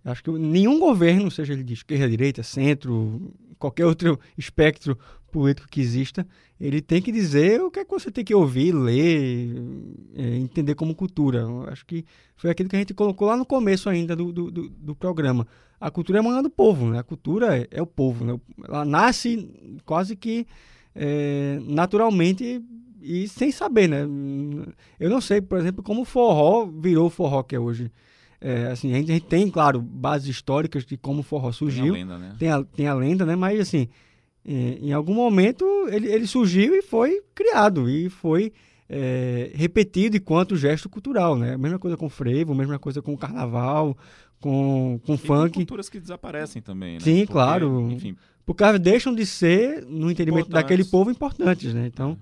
Acho 0.05 0.23
que 0.23 0.31
nenhum 0.31 0.79
governo, 0.79 1.31
seja 1.31 1.53
ele 1.53 1.63
de 1.63 1.73
esquerda, 1.73 2.09
direita, 2.09 2.43
centro, 2.43 3.33
qualquer 3.57 3.85
outro 3.85 4.19
espectro 4.37 4.97
político 5.31 5.67
que 5.67 5.81
exista, 5.81 6.27
ele 6.59 6.81
tem 6.81 7.01
que 7.01 7.11
dizer 7.11 7.61
o 7.61 7.71
que 7.71 7.79
é 7.79 7.85
que 7.85 7.91
você 7.91 8.11
tem 8.11 8.23
que 8.23 8.35
ouvir, 8.35 8.73
ler, 8.73 9.55
é, 10.15 10.35
entender 10.35 10.75
como 10.75 10.93
cultura. 10.93 11.45
Acho 11.69 11.85
que 11.85 12.05
foi 12.35 12.51
aquilo 12.51 12.69
que 12.69 12.75
a 12.75 12.79
gente 12.79 12.93
colocou 12.93 13.27
lá 13.27 13.35
no 13.35 13.45
começo 13.45 13.89
ainda 13.89 14.15
do, 14.15 14.31
do, 14.31 14.51
do, 14.51 14.69
do 14.69 14.95
programa. 14.95 15.47
A 15.79 15.89
cultura 15.89 16.19
é 16.19 16.21
manhã 16.21 16.43
do 16.43 16.49
povo, 16.49 16.89
né? 16.89 16.99
A 16.99 17.03
cultura 17.03 17.57
é, 17.57 17.67
é, 17.71 17.81
o 17.81 17.87
povo, 17.87 18.23
né? 18.23 18.39
Ela 18.67 18.85
nasce 18.85 19.49
quase 19.85 20.15
que 20.15 20.45
é, 20.95 21.59
naturalmente 21.65 22.61
e 23.01 23.27
sem 23.27 23.51
saber, 23.51 23.89
né? 23.89 24.03
Eu 24.99 25.09
não 25.09 25.19
sei, 25.19 25.41
por 25.41 25.57
exemplo, 25.57 25.83
como 25.83 26.01
o 26.01 26.05
forró 26.05 26.65
virou 26.65 27.07
o 27.07 27.09
forró 27.09 27.43
que 27.43 27.55
é 27.55 27.59
hoje. 27.59 27.91
É, 28.43 28.67
assim, 28.67 28.93
a 28.93 28.97
gente, 28.97 29.09
a 29.09 29.13
gente, 29.13 29.25
tem, 29.25 29.49
claro, 29.49 29.81
bases 29.81 30.27
históricas 30.27 30.85
de 30.85 30.97
como 30.97 31.21
o 31.21 31.23
forró 31.23 31.49
surgiu. 31.53 31.93
Tem 31.93 32.03
a 32.03 32.05
lenda, 32.05 32.17
né? 32.17 32.35
Tem 32.37 32.51
a, 32.51 32.63
tem 32.63 32.87
a 32.87 32.93
lenda, 32.93 33.25
né? 33.25 33.37
Mas, 33.37 33.57
assim, 33.57 33.87
é, 34.45 34.79
em 34.81 34.91
algum 34.91 35.13
momento 35.13 35.65
ele, 35.87 36.11
ele 36.11 36.27
surgiu 36.27 36.75
e 36.75 36.81
foi 36.81 37.21
criado. 37.33 37.89
E 37.89 38.09
foi 38.09 38.51
é, 38.89 39.51
repetido 39.55 40.17
enquanto 40.17 40.57
gesto 40.57 40.89
cultural, 40.89 41.37
né? 41.37 41.53
A 41.53 41.57
mesma 41.57 41.79
coisa 41.79 41.95
com 41.95 42.07
o 42.07 42.09
frevo, 42.09 42.51
a 42.51 42.55
mesma 42.55 42.77
coisa 42.77 43.01
com 43.01 43.13
o 43.13 43.17
carnaval, 43.17 43.97
com, 44.41 44.99
com 45.05 45.13
e 45.13 45.17
funk. 45.17 45.53
culturas 45.53 45.87
que 45.87 45.97
desaparecem 45.97 46.61
também, 46.61 46.95
né? 46.95 46.99
Sim, 46.99 47.19
Porque, 47.19 47.31
claro. 47.31 47.89
Enfim, 47.91 48.13
porque 48.45 48.77
deixam 48.77 49.15
de 49.15 49.25
ser, 49.25 49.85
no 49.85 50.11
entendimento 50.11 50.49
daquele 50.49 50.83
povo, 50.83 51.09
importantes, 51.09 51.73
né? 51.73 51.87
Então, 51.87 52.17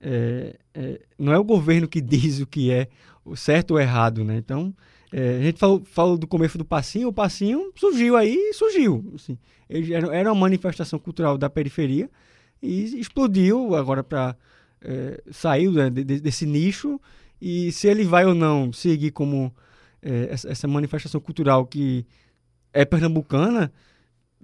é, 0.00 0.56
é, 0.72 1.00
não 1.18 1.32
é 1.32 1.38
o 1.38 1.42
governo 1.42 1.88
que 1.88 2.00
diz 2.00 2.38
o 2.40 2.46
que 2.46 2.70
é 2.70 2.86
certo 3.34 3.72
ou 3.72 3.80
errado, 3.80 4.22
né? 4.22 4.36
Então, 4.36 4.72
é, 5.12 5.38
a 5.38 5.42
gente 5.42 5.58
falou, 5.58 5.82
falou, 5.84 6.18
do 6.18 6.26
começo 6.26 6.58
do 6.58 6.64
passinho, 6.64 7.08
o 7.08 7.12
passinho 7.12 7.72
surgiu 7.76 8.16
aí, 8.16 8.52
surgiu. 8.52 9.12
Assim, 9.14 9.38
era, 9.68 10.14
era 10.14 10.32
uma 10.32 10.40
manifestação 10.40 10.98
cultural 10.98 11.38
da 11.38 11.48
periferia 11.48 12.10
e 12.62 12.98
explodiu 12.98 13.74
agora 13.74 14.02
para 14.04 14.36
é, 14.80 15.22
saiu 15.30 15.72
né, 15.72 15.90
de, 15.90 16.04
desse 16.04 16.46
nicho 16.46 17.00
e 17.40 17.72
se 17.72 17.88
ele 17.88 18.04
vai 18.04 18.26
ou 18.26 18.34
não 18.34 18.72
seguir 18.72 19.10
como 19.10 19.54
é, 20.02 20.28
essa, 20.30 20.50
essa, 20.50 20.68
manifestação 20.68 21.20
cultural 21.20 21.66
que 21.66 22.06
é 22.72 22.84
pernambucana, 22.84 23.72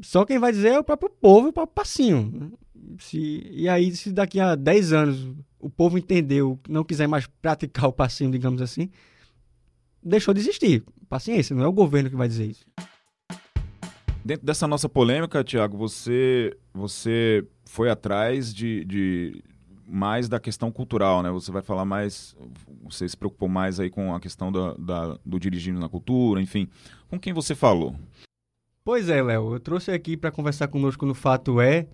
só 0.01 0.25
quem 0.25 0.39
vai 0.39 0.53
dizer 0.53 0.69
é 0.69 0.79
o 0.79 0.85
próprio 0.85 1.11
povo, 1.11 1.49
o 1.49 1.53
próprio 1.53 1.75
passinho. 1.75 2.33
Né? 2.33 2.51
Se, 2.99 3.47
e 3.51 3.69
aí, 3.69 3.95
se 3.95 4.13
daqui 4.13 4.41
a 4.41 4.55
10 4.55 4.93
anos 4.93 5.29
o 5.59 5.71
povo 5.71 5.99
entendeu, 5.99 6.59
não 6.69 6.85
quiser 6.85 7.07
mais 7.07 7.27
praticar 7.41 7.87
o 7.87 7.93
passinho, 7.93 8.31
digamos 8.31 8.61
assim, 8.61 8.91
deixou 10.05 10.35
de 10.35 10.41
existir. 10.41 10.85
Paciência, 11.09 11.55
não 11.57 11.65
é 11.65 11.67
o 11.67 11.73
governo 11.73 12.11
que 12.11 12.17
vai 12.17 12.29
dizer 12.29 12.47
isso. 12.47 12.67
Dentro 14.25 14.47
dessa 14.47 14.67
nossa 14.67 14.89
polêmica, 14.89 15.45
Tiago, 15.45 15.77
você, 15.77 16.57
você 16.73 17.47
foi 17.67 17.91
atrás 17.91 18.55
de, 18.55 18.85
de 18.85 19.43
mais 19.87 20.29
da 20.29 20.41
questão 20.41 20.71
cultural, 20.73 21.23
né? 21.23 21.31
Você 21.31 21.53
vai 21.53 21.63
falar 21.63 21.85
mais, 21.85 22.35
você 22.83 23.09
se 23.09 23.17
preocupou 23.17 23.49
mais 23.49 23.79
aí 23.79 23.91
com 23.91 24.15
a 24.15 24.21
questão 24.21 24.51
da, 24.51 24.75
da 24.75 25.19
do 25.25 25.39
dirigindo 25.39 25.79
na 25.79 25.89
cultura, 25.89 26.41
enfim. 26.41 26.69
Com 27.09 27.19
quem 27.19 27.33
você 27.33 27.55
falou? 27.55 27.95
Pois 28.83 29.09
é, 29.09 29.23
Léo, 29.23 29.55
eu 29.55 29.61
trouxe 29.61 29.91
aqui 29.91 30.17
para 30.17 30.31
conversar 30.31 30.69
conosco 30.69 31.05
no 31.07 31.15
Fato 31.15 31.61
É 31.61 31.87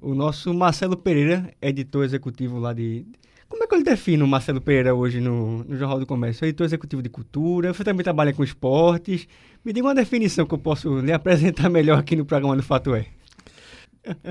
o 0.00 0.14
nosso 0.14 0.52
Marcelo 0.52 0.96
Pereira, 0.96 1.52
editor 1.60 2.04
executivo 2.04 2.58
lá 2.58 2.72
de, 2.72 3.06
como 3.54 3.62
é 3.62 3.66
que 3.68 3.74
ele 3.76 3.84
define 3.84 4.20
o 4.20 4.26
Marcelo 4.26 4.60
Pereira 4.60 4.92
hoje 4.96 5.20
no, 5.20 5.62
no 5.62 5.76
Jornal 5.76 6.00
do 6.00 6.06
Comércio? 6.06 6.44
Editor 6.44 6.66
executivo 6.66 7.00
de 7.00 7.08
cultura, 7.08 7.72
você 7.72 7.84
também 7.84 8.02
trabalha 8.02 8.32
com 8.32 8.42
esportes. 8.42 9.28
Me 9.64 9.72
diga 9.72 9.86
uma 9.86 9.94
definição 9.94 10.44
que 10.44 10.52
eu 10.52 10.58
posso 10.58 10.98
lhe 10.98 11.12
apresentar 11.12 11.70
melhor 11.70 12.00
aqui 12.00 12.16
no 12.16 12.24
programa 12.24 12.56
do 12.56 12.64
Fato 12.64 12.96
É. 12.96 13.06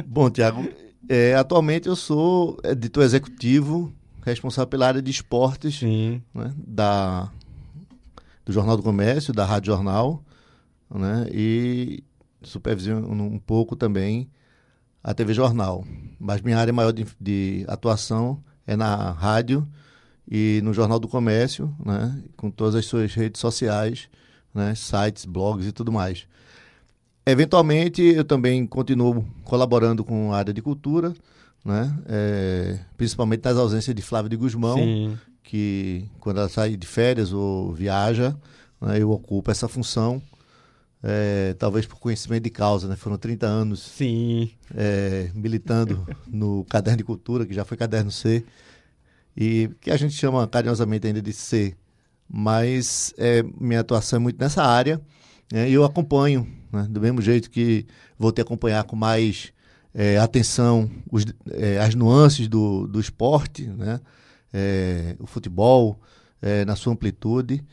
Bom, 0.06 0.30
Tiago, 0.30 0.68
é, 1.08 1.36
atualmente 1.36 1.88
eu 1.88 1.96
sou 1.96 2.60
editor 2.66 3.02
executivo, 3.06 3.94
responsável 4.26 4.68
pela 4.68 4.88
área 4.88 5.02
de 5.02 5.10
esportes 5.10 5.82
né, 5.82 6.54
da, 6.58 7.32
do 8.46 8.52
Jornal 8.52 8.76
do 8.76 8.84
Comércio, 8.84 9.34
da 9.34 9.46
Rádio 9.46 9.74
Jornal, 9.74 10.22
né, 10.94 11.28
e 11.32 12.04
supervisiono 12.42 13.24
um 13.24 13.40
pouco 13.40 13.74
também 13.74 14.30
a 15.02 15.14
TV 15.14 15.34
Jornal. 15.34 15.86
Mas 16.20 16.42
minha 16.42 16.58
área 16.58 16.74
maior 16.74 16.92
de, 16.92 17.08
de 17.22 17.64
atuação 17.70 18.44
é 18.66 18.76
na 18.76 19.12
rádio 19.12 19.68
e 20.30 20.62
no 20.64 20.74
Jornal 20.74 21.00
do 21.00 21.08
Comércio, 21.08 21.74
né, 21.86 22.22
com 22.38 22.50
todas 22.50 22.76
as 22.76 22.86
suas 22.86 23.14
redes 23.14 23.40
sociais, 23.40 24.08
né, 24.54 24.74
sites, 24.76 25.26
blogs 25.26 25.68
e 25.68 25.72
tudo 25.72 25.92
mais. 25.92 26.26
Eventualmente, 27.26 28.02
eu 28.02 28.24
também 28.24 28.66
continuo 28.66 29.26
colaborando 29.44 30.04
com 30.04 30.34
a 30.34 30.38
área 30.38 30.54
de 30.54 30.62
cultura, 30.62 31.14
né, 31.64 31.98
é, 32.08 32.80
principalmente 32.98 33.44
nas 33.44 33.58
ausências 33.58 33.96
de 33.96 34.02
Flávio 34.02 34.30
de 34.30 34.36
Guzmão, 34.36 34.78
Sim. 34.78 35.18
que 35.44 36.06
quando 36.20 36.40
ela 36.40 36.50
sai 36.50 36.76
de 36.76 36.88
férias 36.88 37.32
ou 37.32 37.74
viaja, 37.74 38.36
né, 38.82 39.00
eu 39.00 39.12
ocupo 39.12 39.52
essa 39.52 39.68
função. 39.68 40.22
É, 41.06 41.54
talvez 41.60 41.86
por 41.86 42.00
conhecimento 42.00 42.44
de 42.44 42.50
causa, 42.50 42.88
né? 42.88 42.96
Foram 42.96 43.18
30 43.18 43.46
anos 43.46 43.82
Sim. 43.82 44.50
É, 44.74 45.30
militando 45.36 46.08
no 46.26 46.64
Caderno 46.70 47.00
de 47.00 47.04
Cultura, 47.04 47.46
que 47.46 47.54
já 47.54 47.66
foi 47.66 47.76
Caderno 47.76 48.10
C, 48.10 48.46
e 49.36 49.70
que 49.82 49.92
a 49.92 49.98
gente 49.98 50.14
chama 50.14 50.48
carinhosamente 50.48 51.06
ainda 51.06 51.22
de 51.22 51.34
C. 51.34 51.76
Mas 52.30 53.14
é, 53.18 53.44
minha 53.60 53.82
atuação 53.82 54.18
é 54.18 54.20
muito 54.20 54.40
nessa 54.40 54.64
área, 54.64 55.02
né? 55.52 55.70
e 55.70 55.74
eu 55.74 55.84
acompanho, 55.84 56.48
né? 56.72 56.88
do 56.90 57.02
mesmo 57.02 57.22
jeito 57.22 57.50
que 57.50 57.86
vou 58.18 58.32
te 58.32 58.40
acompanhar 58.40 58.86
com 58.86 58.96
mais 58.96 59.52
é, 59.94 60.18
atenção 60.18 60.90
os, 61.12 61.26
é, 61.52 61.80
as 61.80 61.94
nuances 61.96 62.48
do, 62.48 62.88
do 62.88 63.00
esporte, 63.00 63.68
né? 63.68 64.00
É, 64.56 65.16
o 65.20 65.26
futebol 65.26 66.00
na 66.68 66.76
sua 66.76 66.92
amplitude, 66.92 67.64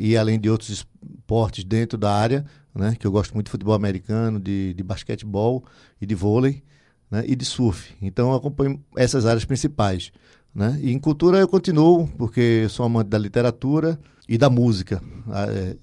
e 0.00 0.16
além 0.16 0.40
de 0.40 0.48
outros 0.48 0.86
esportes 1.30 1.62
dentro 1.62 1.96
da 1.96 2.12
área, 2.12 2.44
né, 2.74 2.96
que 2.98 3.06
eu 3.06 3.12
gosto 3.12 3.32
muito 3.34 3.46
de 3.46 3.52
futebol 3.52 3.74
americano, 3.74 4.40
de, 4.40 4.74
de 4.74 4.82
basquetebol 4.82 5.64
e 6.00 6.06
de 6.06 6.14
vôlei, 6.14 6.62
né, 7.08 7.22
e 7.24 7.36
de 7.36 7.44
surf. 7.44 7.94
Então 8.02 8.30
eu 8.30 8.36
acompanho 8.36 8.82
essas 8.96 9.24
áreas 9.26 9.44
principais. 9.44 10.10
Né? 10.52 10.78
E 10.82 10.90
em 10.90 10.98
cultura 10.98 11.38
eu 11.38 11.46
continuo, 11.46 12.08
porque 12.18 12.66
sou 12.68 12.84
amante 12.84 13.08
da 13.08 13.18
literatura 13.18 13.98
e 14.28 14.36
da 14.36 14.50
música, 14.50 15.00
é, 15.32 15.76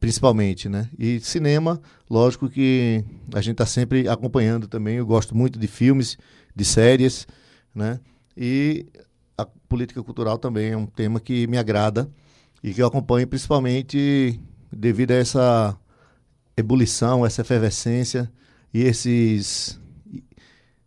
principalmente. 0.00 0.68
Né? 0.68 0.88
E 0.98 1.20
cinema, 1.20 1.80
lógico 2.10 2.48
que 2.48 3.04
a 3.32 3.40
gente 3.40 3.52
está 3.52 3.66
sempre 3.66 4.08
acompanhando 4.08 4.66
também. 4.66 4.96
Eu 4.96 5.06
gosto 5.06 5.36
muito 5.36 5.60
de 5.60 5.68
filmes, 5.68 6.18
de 6.54 6.64
séries, 6.64 7.26
né? 7.72 8.00
e 8.36 8.86
a 9.38 9.46
política 9.68 10.02
cultural 10.02 10.38
também 10.38 10.72
é 10.72 10.76
um 10.76 10.86
tema 10.86 11.20
que 11.20 11.46
me 11.46 11.56
agrada 11.56 12.10
e 12.62 12.74
que 12.74 12.82
eu 12.82 12.86
acompanho 12.86 13.26
principalmente 13.26 14.40
devido 14.72 15.12
a 15.12 15.14
essa 15.14 15.78
ebulição, 16.56 17.24
essa 17.24 17.42
efervescência 17.42 18.30
e 18.72 18.82
esses 18.82 19.80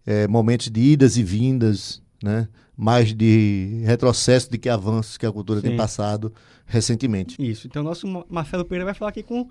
é, 0.06 0.28
momentos 0.28 0.70
de 0.70 0.82
idas 0.82 1.18
e 1.18 1.24
vindas, 1.24 2.02
né? 2.24 2.48
mais 2.78 3.14
de 3.14 3.82
retrocesso 3.86 4.52
do 4.52 4.58
que 4.58 4.68
avanços 4.68 5.18
que 5.18 5.26
a 5.26 5.32
cultura 5.32 5.62
Sim. 5.62 5.70
tem 5.70 5.78
passado 5.78 6.34
recentemente. 6.66 7.36
Isso. 7.40 7.68
Então, 7.68 7.84
nosso 7.84 8.08
Marcelo 8.30 8.66
Pereira 8.66 8.86
vai 8.86 8.94
falar 8.94 9.10
aqui 9.10 9.24
com 9.24 9.48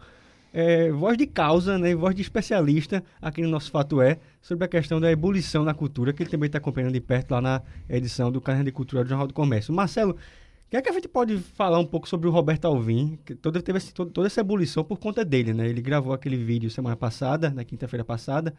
é, 0.53 0.91
voz 0.93 1.17
de 1.17 1.27
causa, 1.27 1.79
né, 1.79 1.95
voz 1.95 2.15
de 2.15 2.23
especialista 2.23 3.03
aqui 3.21 3.43
no 3.43 3.49
nosso 3.49 3.71
Fato 3.71 4.01
É, 4.01 4.19
sobre 4.41 4.65
a 4.65 4.69
questão 4.69 5.01
da 5.01 5.11
ebulição 5.11 5.65
na 5.65 5.75
cultura, 5.75 6.13
que 6.13 6.23
ele 6.23 6.31
também 6.31 6.47
está 6.47 6.59
acompanhando 6.59 6.93
de 6.93 7.01
perto 7.01 7.33
lá 7.33 7.41
na 7.41 7.63
edição 7.89 8.31
do 8.31 8.41
Canal 8.41 8.63
de 8.63 8.71
Cultura 8.71 9.03
do 9.03 9.09
Jornal 9.09 9.27
do 9.27 9.35
Comércio. 9.35 9.73
Marcelo, 9.73 10.17
que 10.75 10.79
é 10.79 10.83
que 10.83 10.89
a 10.89 10.93
gente 10.93 11.09
pode 11.09 11.39
falar 11.39 11.79
um 11.79 11.87
pouco 11.87 12.09
sobre 12.09 12.27
o 12.27 12.33
Roberto 12.33 12.65
Alvim? 12.65 13.17
Que 13.25 13.35
todo, 13.35 13.63
teve 13.63 13.79
esse, 13.79 13.95
toda 13.95 14.27
essa 14.27 14.41
ebulição 14.41 14.83
por 14.83 14.99
conta 14.99 15.25
dele, 15.25 15.55
né? 15.55 15.69
Ele 15.69 15.81
gravou 15.81 16.13
aquele 16.13 16.37
vídeo 16.37 16.69
semana 16.69 16.97
passada, 16.97 17.49
na 17.51 17.65
quinta-feira 17.65 18.05
passada, 18.05 18.53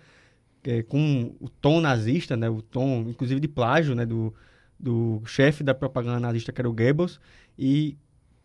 é, 0.64 0.82
com 0.82 1.36
o 1.42 1.50
tom 1.50 1.82
nazista, 1.82 2.38
né? 2.38 2.50
O 2.50 2.62
tom, 2.62 3.02
inclusive, 3.10 3.42
de 3.42 3.50
plágio, 3.50 3.94
né? 3.96 4.06
Do, 4.06 4.34
do 4.80 5.22
chefe 5.26 5.62
da 5.62 5.74
propaganda 5.74 6.20
nazista, 6.22 6.54
que 6.54 6.62
era 6.62 6.70
o 6.70 6.74
Goebbels. 6.74 7.20
E 7.60 7.98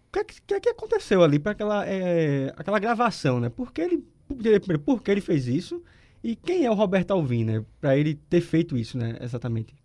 o 0.08 0.12
que, 0.14 0.18
é 0.18 0.24
que, 0.24 0.42
que, 0.42 0.60
que 0.60 0.68
aconteceu 0.70 1.22
ali 1.22 1.38
para 1.38 1.52
aquela, 1.52 1.86
é, 1.86 2.52
aquela 2.56 2.80
gravação, 2.80 3.38
né? 3.38 3.48
Por 3.48 3.72
que 3.72 3.82
ele, 3.82 4.04
primeiro, 4.26 4.80
por 4.80 5.00
que 5.00 5.12
ele 5.12 5.20
fez 5.20 5.46
isso? 5.46 5.80
E 6.24 6.34
quem 6.34 6.64
é 6.66 6.70
o 6.70 6.74
Roberto 6.74 7.12
Alvim, 7.12 7.44
né? 7.44 7.64
Para 7.80 7.96
ele 7.96 8.16
ter 8.28 8.40
feito 8.40 8.76
isso, 8.76 8.98
né? 8.98 9.16
Exatamente. 9.20 9.79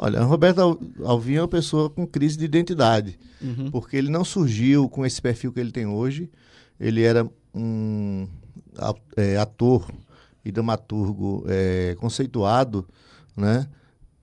Olha, 0.00 0.22
Roberto 0.22 0.78
Alvim 1.04 1.34
é 1.34 1.42
uma 1.42 1.48
pessoa 1.48 1.90
com 1.90 2.06
crise 2.06 2.38
de 2.38 2.44
identidade, 2.44 3.18
uhum. 3.42 3.68
porque 3.72 3.96
ele 3.96 4.08
não 4.08 4.24
surgiu 4.24 4.88
com 4.88 5.04
esse 5.04 5.20
perfil 5.20 5.52
que 5.52 5.58
ele 5.58 5.72
tem 5.72 5.86
hoje. 5.86 6.30
Ele 6.78 7.02
era 7.02 7.28
um 7.52 8.28
é, 9.16 9.36
ator 9.36 9.90
e 10.44 10.52
dramaturgo 10.52 11.44
é, 11.48 11.96
conceituado, 11.98 12.86
né, 13.36 13.66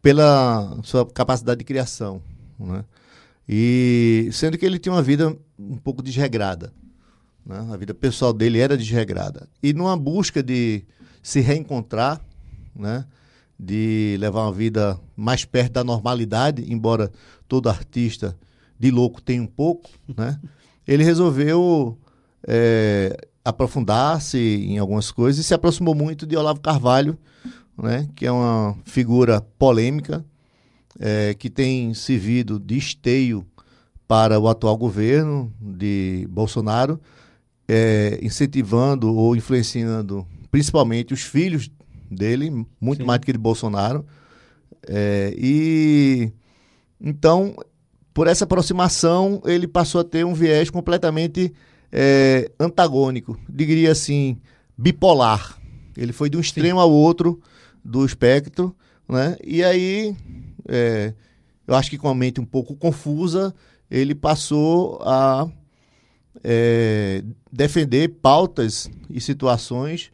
pela 0.01 0.79
sua 0.81 1.05
capacidade 1.05 1.59
de 1.59 1.65
criação, 1.65 2.21
né? 2.57 2.85
E 3.47 4.29
sendo 4.31 4.57
que 4.57 4.65
ele 4.65 4.79
tinha 4.79 4.93
uma 4.93 5.03
vida 5.03 5.37
um 5.59 5.77
pouco 5.77 6.01
desregrada, 6.01 6.73
né? 7.45 7.67
A 7.71 7.75
vida 7.75 7.93
pessoal 7.93 8.31
dele 8.31 8.59
era 8.59 8.77
desregrada. 8.77 9.47
E 9.61 9.73
numa 9.73 9.95
busca 9.97 10.41
de 10.41 10.83
se 11.21 11.41
reencontrar, 11.41 12.21
né? 12.75 13.05
De 13.59 14.17
levar 14.19 14.43
uma 14.43 14.51
vida 14.51 14.99
mais 15.15 15.45
perto 15.45 15.73
da 15.73 15.83
normalidade, 15.83 16.65
embora 16.71 17.11
todo 17.47 17.69
artista 17.69 18.37
de 18.79 18.91
louco 18.91 19.21
tenha 19.21 19.41
um 19.41 19.47
pouco, 19.47 19.89
né? 20.15 20.39
Ele 20.87 21.03
resolveu 21.03 21.97
é, 22.47 23.17
aprofundar-se 23.43 24.37
em 24.37 24.77
algumas 24.77 25.09
coisas 25.09 25.43
e 25.43 25.47
se 25.47 25.53
aproximou 25.53 25.95
muito 25.95 26.27
de 26.27 26.35
Olavo 26.37 26.59
Carvalho, 26.59 27.17
né? 27.77 28.07
Que 28.15 28.25
é 28.25 28.31
uma 28.31 28.77
figura 28.83 29.41
polêmica 29.57 30.23
é, 30.99 31.33
que 31.33 31.49
tem 31.49 31.93
servido 31.93 32.59
de 32.59 32.77
esteio 32.77 33.45
para 34.07 34.39
o 34.39 34.47
atual 34.47 34.77
governo 34.77 35.51
de 35.59 36.27
Bolsonaro, 36.29 36.99
é, 37.67 38.19
incentivando 38.21 39.13
ou 39.13 39.35
influenciando 39.35 40.25
principalmente 40.51 41.13
os 41.13 41.21
filhos 41.21 41.69
dele, 42.09 42.49
muito 42.79 42.99
Sim. 43.01 43.05
mais 43.05 43.19
do 43.19 43.25
que 43.25 43.31
de 43.31 43.37
Bolsonaro. 43.37 44.05
É, 44.87 45.33
e 45.37 46.31
então, 46.99 47.55
por 48.13 48.27
essa 48.27 48.45
aproximação, 48.45 49.41
ele 49.45 49.67
passou 49.67 50.01
a 50.01 50.03
ter 50.03 50.25
um 50.25 50.33
viés 50.33 50.69
completamente 50.69 51.53
é, 51.91 52.51
antagônico, 52.59 53.37
diria 53.49 53.91
assim, 53.91 54.39
bipolar. 54.77 55.59
Ele 55.97 56.13
foi 56.13 56.29
de 56.29 56.37
um 56.37 56.41
extremo 56.41 56.79
Sim. 56.79 56.83
ao 56.83 56.91
outro 56.91 57.41
do 57.83 58.05
espectro, 58.05 58.75
né? 59.07 59.37
E 59.43 59.63
aí, 59.63 60.15
é, 60.67 61.13
eu 61.67 61.75
acho 61.75 61.89
que 61.89 61.97
com 61.97 62.09
a 62.09 62.15
mente 62.15 62.41
um 62.41 62.45
pouco 62.45 62.75
confusa, 62.75 63.53
ele 63.89 64.15
passou 64.15 64.99
a 65.03 65.47
é, 66.43 67.23
defender 67.51 68.09
pautas 68.21 68.89
e 69.09 69.21
situações 69.21 70.11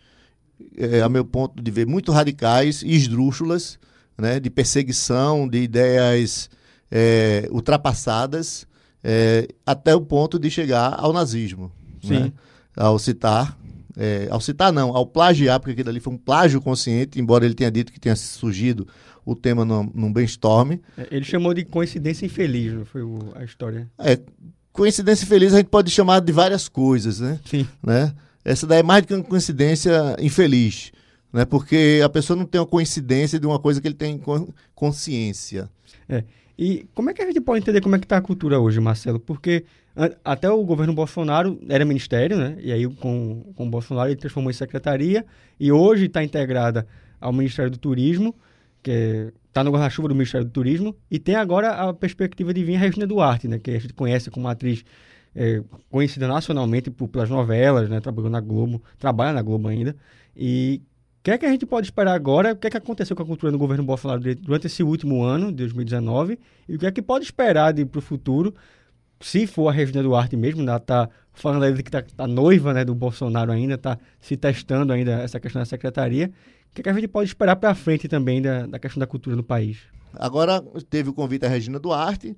é, 0.77 1.01
a 1.01 1.09
meu 1.09 1.25
ponto 1.25 1.61
de 1.61 1.71
ver, 1.71 1.85
muito 1.85 2.11
radicais 2.11 2.81
e 2.81 2.93
esdrúxulas, 2.93 3.79
né, 4.17 4.39
de 4.39 4.49
perseguição, 4.49 5.47
de 5.47 5.61
ideias 5.61 6.49
é, 6.89 7.47
ultrapassadas, 7.51 8.67
é, 9.03 9.47
até 9.65 9.95
o 9.95 10.01
ponto 10.01 10.37
de 10.37 10.49
chegar 10.49 10.95
ao 10.97 11.13
nazismo. 11.13 11.71
Né? 12.03 12.31
Ao 12.75 12.97
citar, 12.97 13.57
é, 13.97 14.27
ao 14.31 14.39
citar 14.41 14.71
não, 14.71 14.95
ao 14.95 15.05
plagiar, 15.05 15.59
porque 15.59 15.73
aquilo 15.73 15.89
ali 15.89 15.99
foi 15.99 16.13
um 16.13 16.17
plágio 16.17 16.61
consciente, 16.61 17.19
embora 17.19 17.45
ele 17.45 17.53
tenha 17.53 17.71
dito 17.71 17.91
que 17.91 17.99
tenha 17.99 18.15
surgido 18.15 18.87
o 19.25 19.35
tema 19.35 19.63
num, 19.63 19.89
num 19.93 20.11
brainstorm. 20.11 20.73
É, 20.97 21.07
ele 21.11 21.25
chamou 21.25 21.53
de 21.53 21.63
coincidência 21.63 22.25
infeliz, 22.25 22.73
não 22.73 22.85
foi 22.85 23.03
o, 23.03 23.19
a 23.35 23.43
história? 23.43 23.89
É, 23.99 24.19
coincidência 24.71 25.25
infeliz 25.25 25.53
a 25.53 25.57
gente 25.57 25.69
pode 25.69 25.91
chamar 25.91 26.21
de 26.21 26.31
várias 26.31 26.67
coisas, 26.67 27.19
né? 27.19 27.39
Sim. 27.45 27.67
Né? 27.83 28.13
Essa 28.43 28.65
daí 28.65 28.79
é 28.79 28.83
mais 28.83 29.03
do 29.03 29.07
que 29.07 29.13
uma 29.13 29.23
coincidência 29.23 30.15
infeliz, 30.19 30.91
né? 31.31 31.45
Porque 31.45 32.01
a 32.03 32.09
pessoa 32.09 32.37
não 32.37 32.45
tem 32.45 32.59
uma 32.59 32.67
coincidência 32.67 33.39
de 33.39 33.45
uma 33.45 33.59
coisa 33.59 33.81
que 33.81 33.87
ele 33.87 33.95
tem 33.95 34.19
consciência. 34.75 35.69
É. 36.09 36.23
E 36.57 36.87
como 36.93 37.09
é 37.09 37.13
que 37.13 37.21
a 37.21 37.25
gente 37.25 37.41
pode 37.41 37.61
entender 37.61 37.81
como 37.81 37.95
é 37.95 37.99
que 37.99 38.05
está 38.05 38.17
a 38.17 38.21
cultura 38.21 38.59
hoje, 38.59 38.79
Marcelo? 38.79 39.19
Porque 39.19 39.65
até 40.23 40.49
o 40.49 40.63
governo 40.63 40.93
Bolsonaro 40.93 41.59
era 41.67 41.83
ministério, 41.83 42.37
né? 42.37 42.57
E 42.59 42.71
aí 42.71 42.87
com, 42.87 43.51
com 43.55 43.67
o 43.67 43.69
Bolsonaro 43.69 44.09
ele 44.09 44.15
transformou 44.15 44.49
em 44.49 44.53
secretaria 44.53 45.25
e 45.59 45.71
hoje 45.71 46.05
está 46.05 46.23
integrada 46.23 46.87
ao 47.19 47.33
Ministério 47.33 47.69
do 47.71 47.77
Turismo, 47.77 48.33
que 48.81 49.31
está 49.47 49.63
no 49.63 49.71
guarda-chuva 49.71 50.07
do 50.07 50.15
Ministério 50.15 50.45
do 50.45 50.51
Turismo, 50.51 50.95
e 51.09 51.19
tem 51.19 51.35
agora 51.35 51.71
a 51.71 51.93
perspectiva 51.93 52.53
de 52.53 52.63
vir 52.63 52.75
a 52.75 52.79
Regina 52.79 53.05
Duarte, 53.05 53.47
né? 53.47 53.59
Que 53.59 53.71
a 53.71 53.79
gente 53.79 53.93
conhece 53.93 54.31
como 54.31 54.47
atriz 54.47 54.83
é, 55.35 55.63
conhecida 55.89 56.27
nacionalmente 56.27 56.89
por, 56.89 57.07
pelas 57.07 57.29
novelas, 57.29 57.89
né? 57.89 57.99
Trabalhou 57.99 58.29
na 58.29 58.39
Globo, 58.39 58.81
trabalha 58.99 59.33
na 59.33 59.41
Globo 59.41 59.67
ainda. 59.67 59.95
E 60.35 60.81
o 61.19 61.23
que 61.23 61.31
é 61.31 61.37
que 61.37 61.45
a 61.45 61.51
gente 61.51 61.65
pode 61.65 61.87
esperar 61.87 62.13
agora? 62.13 62.53
O 62.53 62.55
que 62.55 62.67
é 62.67 62.69
que 62.69 62.77
aconteceu 62.77 63.15
com 63.15 63.23
a 63.23 63.25
cultura 63.25 63.51
no 63.51 63.57
governo 63.57 63.83
Bolsonaro 63.83 64.21
durante 64.35 64.67
esse 64.67 64.83
último 64.83 65.23
ano, 65.23 65.51
de 65.51 65.57
2019? 65.57 66.39
E 66.67 66.75
o 66.75 66.79
que 66.79 66.85
é 66.85 66.91
que 66.91 67.01
pode 67.01 67.25
esperar 67.25 67.73
para 67.73 67.99
o 67.99 68.01
futuro, 68.01 68.53
se 69.19 69.45
for 69.45 69.69
a 69.69 69.71
Regina 69.71 70.01
Duarte 70.01 70.35
mesmo, 70.35 70.61
ela 70.63 70.77
está 70.77 71.09
falando 71.33 71.63
aí 71.63 71.73
que 71.75 71.89
está 71.89 72.01
tá 72.01 72.27
noiva 72.27 72.73
né, 72.73 72.83
do 72.83 72.95
Bolsonaro 72.95 73.51
ainda, 73.51 73.75
está 73.75 73.97
se 74.19 74.35
testando 74.35 74.91
ainda 74.91 75.21
essa 75.21 75.39
questão 75.39 75.61
da 75.61 75.65
secretaria. 75.65 76.31
O 76.71 76.75
que, 76.75 76.81
é 76.81 76.83
que 76.83 76.89
a 76.89 76.93
gente 76.93 77.07
pode 77.07 77.29
esperar 77.29 77.55
para 77.55 77.75
frente 77.75 78.07
também 78.07 78.41
da, 78.41 78.65
da 78.65 78.79
questão 78.79 78.99
da 78.99 79.07
cultura 79.07 79.35
no 79.35 79.43
país? 79.43 79.77
Agora 80.13 80.61
teve 80.89 81.09
o 81.09 81.13
convite 81.13 81.41
da 81.41 81.47
Regina 81.47 81.79
Duarte, 81.79 82.35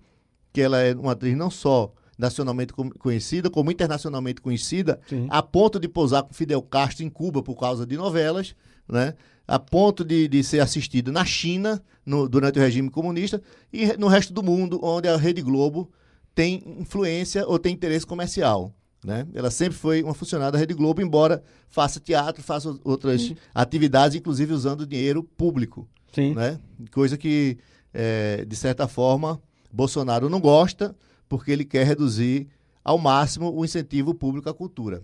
que 0.51 0.61
ela 0.61 0.79
é 0.79 0.93
uma 0.93 1.13
atriz 1.13 1.35
não 1.35 1.49
só 1.49 1.91
nacionalmente 2.17 2.73
conhecida, 2.73 3.49
como 3.49 3.71
internacionalmente 3.71 4.41
conhecida, 4.41 4.99
Sim. 5.07 5.27
a 5.29 5.41
ponto 5.41 5.79
de 5.79 5.87
posar 5.87 6.23
com 6.23 6.33
Fidel 6.33 6.61
Castro 6.61 7.03
em 7.03 7.09
Cuba 7.09 7.41
por 7.41 7.55
causa 7.55 7.85
de 7.85 7.97
novelas, 7.97 8.55
né? 8.87 9.13
a 9.47 9.59
ponto 9.59 10.03
de, 10.03 10.27
de 10.27 10.43
ser 10.43 10.59
assistida 10.59 11.11
na 11.11 11.25
China 11.25 11.81
no, 12.05 12.29
durante 12.29 12.59
o 12.59 12.61
regime 12.61 12.89
comunista 12.89 13.41
e 13.71 13.97
no 13.97 14.07
resto 14.07 14.33
do 14.33 14.43
mundo, 14.43 14.79
onde 14.81 15.07
a 15.07 15.17
Rede 15.17 15.41
Globo 15.41 15.91
tem 16.33 16.63
influência 16.79 17.45
ou 17.47 17.59
tem 17.59 17.73
interesse 17.73 18.05
comercial. 18.05 18.73
Né? 19.03 19.27
Ela 19.33 19.51
sempre 19.51 19.77
foi 19.77 20.01
uma 20.01 20.13
funcionária 20.13 20.51
da 20.53 20.57
Rede 20.57 20.73
Globo, 20.73 21.01
embora 21.01 21.43
faça 21.69 21.99
teatro, 21.99 22.41
faça 22.41 22.73
outras 22.83 23.21
Sim. 23.21 23.35
atividades, 23.53 24.15
inclusive 24.15 24.53
usando 24.53 24.87
dinheiro 24.87 25.23
público. 25.23 25.87
Sim. 26.13 26.33
Né? 26.33 26.57
Coisa 26.91 27.17
que, 27.17 27.57
é, 27.93 28.45
de 28.45 28.55
certa 28.55 28.87
forma, 28.87 29.41
Bolsonaro 29.71 30.29
não 30.29 30.39
gosta, 30.39 30.95
porque 31.33 31.51
ele 31.51 31.65
quer 31.65 31.83
reduzir 31.83 32.47
ao 32.83 32.99
máximo 32.99 33.51
o 33.51 33.65
incentivo 33.65 34.13
público 34.13 34.47
à 34.47 34.53
cultura. 34.53 35.01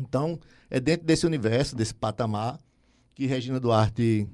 Então, 0.00 0.36
é 0.68 0.80
dentro 0.80 1.06
desse 1.06 1.24
universo, 1.24 1.76
desse 1.76 1.94
patamar, 1.94 2.58
que 3.14 3.24
Regina 3.24 3.60
Duarte 3.60 4.28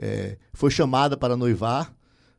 é, 0.00 0.38
foi 0.52 0.70
chamada 0.70 1.16
para 1.16 1.36
noivar 1.36 1.92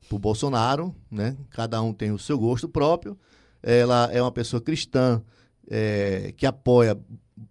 por 0.08 0.17
Bolsonaro, 0.17 0.96
né? 1.12 1.36
Cada 1.50 1.82
um 1.82 1.93
tem 1.93 2.10
o 2.10 2.17
seu 2.17 2.39
gosto 2.39 2.69
próprio. 2.69 3.19
Ela 3.62 4.10
é 4.13 4.22
uma 4.22 4.32
pessoa 4.32 4.62
cristã 4.62 5.22
é, 5.69 6.34
que 6.38 6.46
apoia, 6.46 6.98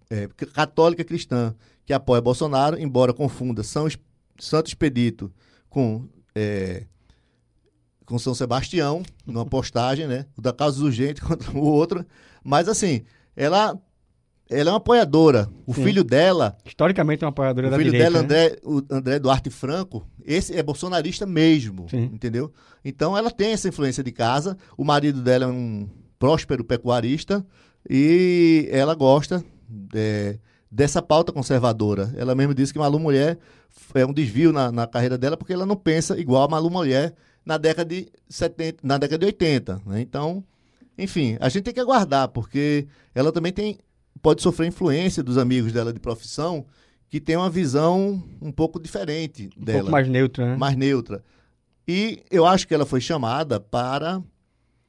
é, 0.09 0.29
católica 0.55 1.05
cristã, 1.05 1.55
que 1.85 1.93
apoia 1.93 2.23
Bolsonaro, 2.23 2.81
embora 2.81 3.13
confunda 3.13 3.63
São 3.63 3.87
Santo 4.39 4.69
Expedito 4.69 5.31
com 5.69 6.09
é, 6.35 6.87
com 8.07 8.19
São 8.19 8.35
Sebastião, 8.35 9.03
numa 9.27 9.45
postagem, 9.47 10.07
né? 10.07 10.27
O 10.37 10.41
da 10.41 10.53
Causa 10.53 10.83
Urgente 10.83 11.21
contra 11.23 11.51
o 11.53 11.63
outro. 11.63 12.05
Mas 12.43 12.69
assim, 12.69 13.03
ela 13.37 13.79
ela 14.51 14.71
é 14.71 14.73
uma 14.73 14.79
apoiadora. 14.79 15.49
O 15.67 15.73
Sim. 15.73 15.85
filho 15.85 16.05
dela. 16.05 16.57
Historicamente 16.65 17.25
é 17.25 17.27
uma 17.27 17.31
apoiadora 17.31 17.71
da 17.71 17.77
direita. 17.77 17.97
O 17.97 18.01
filho 18.01 18.13
dela, 18.13 18.19
né? 18.19 18.25
André, 18.25 18.59
o 18.63 18.83
André 18.91 19.19
Duarte 19.19 19.51
Franco, 19.51 20.07
esse 20.25 20.55
é 20.55 20.63
bolsonarista 20.63 21.25
mesmo. 21.25 21.89
Sim. 21.89 22.11
Entendeu? 22.13 22.53
Então 22.85 23.17
ela 23.17 23.31
tem 23.31 23.53
essa 23.53 23.69
influência 23.69 24.03
de 24.05 24.13
casa. 24.13 24.57
O 24.77 24.85
marido 24.85 25.23
dela 25.23 25.45
é 25.45 25.49
um 25.49 25.89
próspero 26.19 26.65
pecuarista. 26.65 27.45
E 27.89 28.69
ela 28.71 28.95
gosta 28.95 29.43
é, 29.95 30.39
dessa 30.71 31.01
pauta 31.01 31.33
conservadora. 31.33 32.13
Ela 32.17 32.35
mesmo 32.35 32.55
disse 32.55 32.73
que 32.73 32.79
Malu 32.79 32.99
Mulher 32.99 33.39
é 33.95 34.05
um 34.05 34.13
desvio 34.13 34.53
na, 34.53 34.71
na 34.71 34.87
carreira 34.87 35.17
dela 35.17 35.37
porque 35.37 35.53
ela 35.53 35.67
não 35.67 35.77
pensa 35.77 36.19
igual 36.19 36.45
a 36.45 36.49
Malu 36.49 36.71
Mulher 36.71 37.15
na 37.45 37.59
década 37.59 37.95
de 37.95 38.09
70, 38.29 38.79
na 38.83 38.99
década 38.99 39.19
de 39.19 39.27
80, 39.27 39.83
né? 39.87 40.01
Então, 40.01 40.45
enfim, 40.97 41.37
a 41.41 41.49
gente 41.49 41.65
tem 41.65 41.75
que 41.75 41.81
aguardar, 41.81 42.29
porque 42.29 42.87
ela 43.15 43.33
também 43.33 43.53
tem 43.53 43.79
pode 44.21 44.43
sofrer 44.43 44.69
influência 44.69 45.23
dos 45.23 45.37
amigos 45.37 45.73
dela 45.73 45.93
de 45.93 45.99
profissão 45.99 46.65
que 47.09 47.21
tem 47.21 47.37
uma 47.37 47.51
visão 47.51 48.23
um 48.41 48.53
pouco 48.53 48.81
diferente 48.81 49.51
um 49.59 49.65
dela. 49.65 49.79
pouco 49.81 49.93
mais 49.93 50.09
neutra, 50.09 50.47
né? 50.47 50.57
Mais 50.57 50.77
neutra. 50.77 51.23
E 51.87 52.23
eu 52.31 52.47
acho 52.47 52.67
que 52.67 52.75
ela 52.75 52.87
foi 52.87 53.01
chamada 53.01 53.59
para 53.59 54.23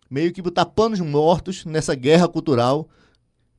meio 0.09 0.31
que 0.31 0.41
botar 0.41 0.65
panos 0.65 0.99
mortos 0.99 1.65
nessa 1.65 1.95
guerra 1.95 2.27
cultural 2.27 2.87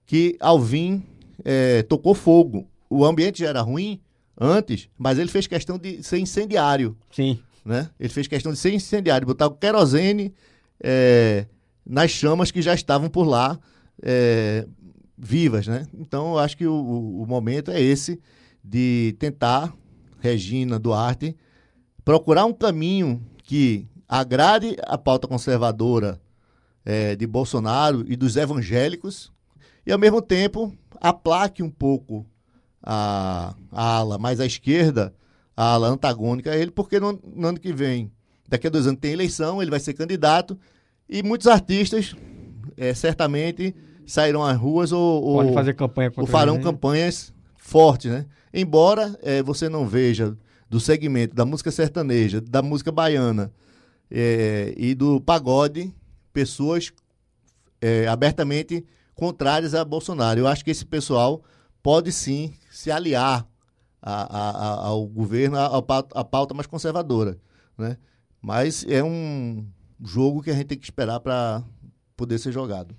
que 0.07 0.36
Alvin 0.38 1.03
é, 1.45 1.82
tocou 1.82 2.14
fogo. 2.14 2.66
O 2.88 3.05
ambiente 3.05 3.40
já 3.40 3.49
era 3.49 3.61
ruim 3.61 4.01
antes, 4.40 4.88
mas 4.97 5.18
ele 5.18 5.28
fez 5.30 5.47
questão 5.47 5.76
de 5.76 6.03
ser 6.03 6.18
incendiário. 6.18 6.97
Sim. 7.11 7.38
Né? 7.64 7.88
Ele 7.98 8.08
fez 8.08 8.26
questão 8.26 8.52
de 8.52 8.58
ser 8.58 8.72
incendiário, 8.72 9.26
botar 9.26 9.46
o 9.46 9.54
querosene 9.54 10.34
é, 10.82 11.46
nas 11.84 12.10
chamas 12.10 12.50
que 12.50 12.60
já 12.60 12.74
estavam 12.74 13.08
por 13.08 13.24
lá 13.24 13.58
é, 14.02 14.66
vivas. 15.16 15.66
Né? 15.66 15.86
Então, 15.94 16.32
eu 16.32 16.38
acho 16.38 16.56
que 16.56 16.66
o, 16.66 16.74
o 16.74 17.26
momento 17.26 17.70
é 17.70 17.80
esse 17.80 18.20
de 18.62 19.16
tentar, 19.18 19.74
Regina 20.20 20.78
Duarte, 20.78 21.36
procurar 22.04 22.44
um 22.44 22.52
caminho 22.52 23.22
que 23.42 23.86
agrade 24.08 24.76
a 24.82 24.98
pauta 24.98 25.26
conservadora 25.26 26.20
é, 26.84 27.16
de 27.16 27.26
Bolsonaro 27.26 28.04
e 28.06 28.16
dos 28.16 28.36
evangélicos 28.36 29.32
e, 29.86 29.92
ao 29.92 29.98
mesmo 29.98 30.20
tempo, 30.20 30.76
aplaque 31.00 31.62
um 31.62 31.70
pouco 31.70 32.26
a, 32.82 33.54
a 33.72 33.96
ala 33.96 34.18
mais 34.18 34.40
à 34.40 34.46
esquerda, 34.46 35.14
a 35.57 35.72
ala 35.72 35.88
antagônica 35.88 36.50
a 36.50 36.57
ele, 36.57 36.70
porque 36.70 36.98
no, 36.98 37.18
no, 37.34 37.48
ano 37.48 37.61
que 37.61 37.72
vem, 37.72 38.11
daqui 38.48 38.66
a 38.66 38.70
dois 38.70 38.86
anos, 38.86 39.00
tem 39.00 39.12
eleição, 39.12 39.62
ele 39.62 39.70
vai 39.70 39.80
ser 39.80 39.94
candidato 39.94 40.59
e 41.09 41.22
muitos 41.22 41.46
artistas 41.46 42.14
é, 42.76 42.92
certamente 42.94 43.74
sairão 44.07 44.42
às 44.42 44.57
ruas 44.57 44.92
ou, 44.92 45.22
ou, 45.22 45.52
fazer 45.52 45.74
campanha 45.74 46.12
ou 46.16 46.26
farão 46.26 46.55
ele, 46.55 46.64
né? 46.64 46.70
campanhas 46.70 47.32
fortes, 47.57 48.11
né? 48.11 48.26
Embora 48.52 49.18
é, 49.22 49.42
você 49.42 49.68
não 49.68 49.86
veja 49.86 50.36
do 50.68 50.80
segmento 50.80 51.34
da 51.34 51.44
música 51.44 51.70
sertaneja, 51.70 52.40
da 52.40 52.62
música 52.62 52.90
baiana 52.90 53.52
é, 54.11 54.74
e 54.76 54.94
do 54.94 55.20
pagode 55.20 55.92
pessoas 56.32 56.92
é, 57.80 58.07
abertamente 58.07 58.84
contrárias 59.14 59.74
a 59.74 59.84
Bolsonaro. 59.84 60.40
Eu 60.40 60.46
acho 60.46 60.64
que 60.64 60.70
esse 60.70 60.84
pessoal 60.84 61.42
pode 61.82 62.12
sim 62.12 62.52
se 62.70 62.90
aliar 62.90 63.46
a, 64.05 64.22
a, 64.22 64.50
a, 64.50 64.86
ao 64.88 65.07
governo, 65.07 65.57
à 65.59 66.24
pauta 66.24 66.52
mais 66.52 66.66
conservadora. 66.66 67.38
Né? 67.78 67.96
Mas 68.40 68.84
é 68.86 69.02
um 69.02 69.66
jogo 70.05 70.42
que 70.42 70.50
a 70.50 70.55
gente 70.55 70.66
tem 70.66 70.78
que 70.78 70.84
esperar 70.84 71.18
para 71.20 71.64
poder 72.14 72.38
ser 72.38 72.52
jogado. 72.52 72.94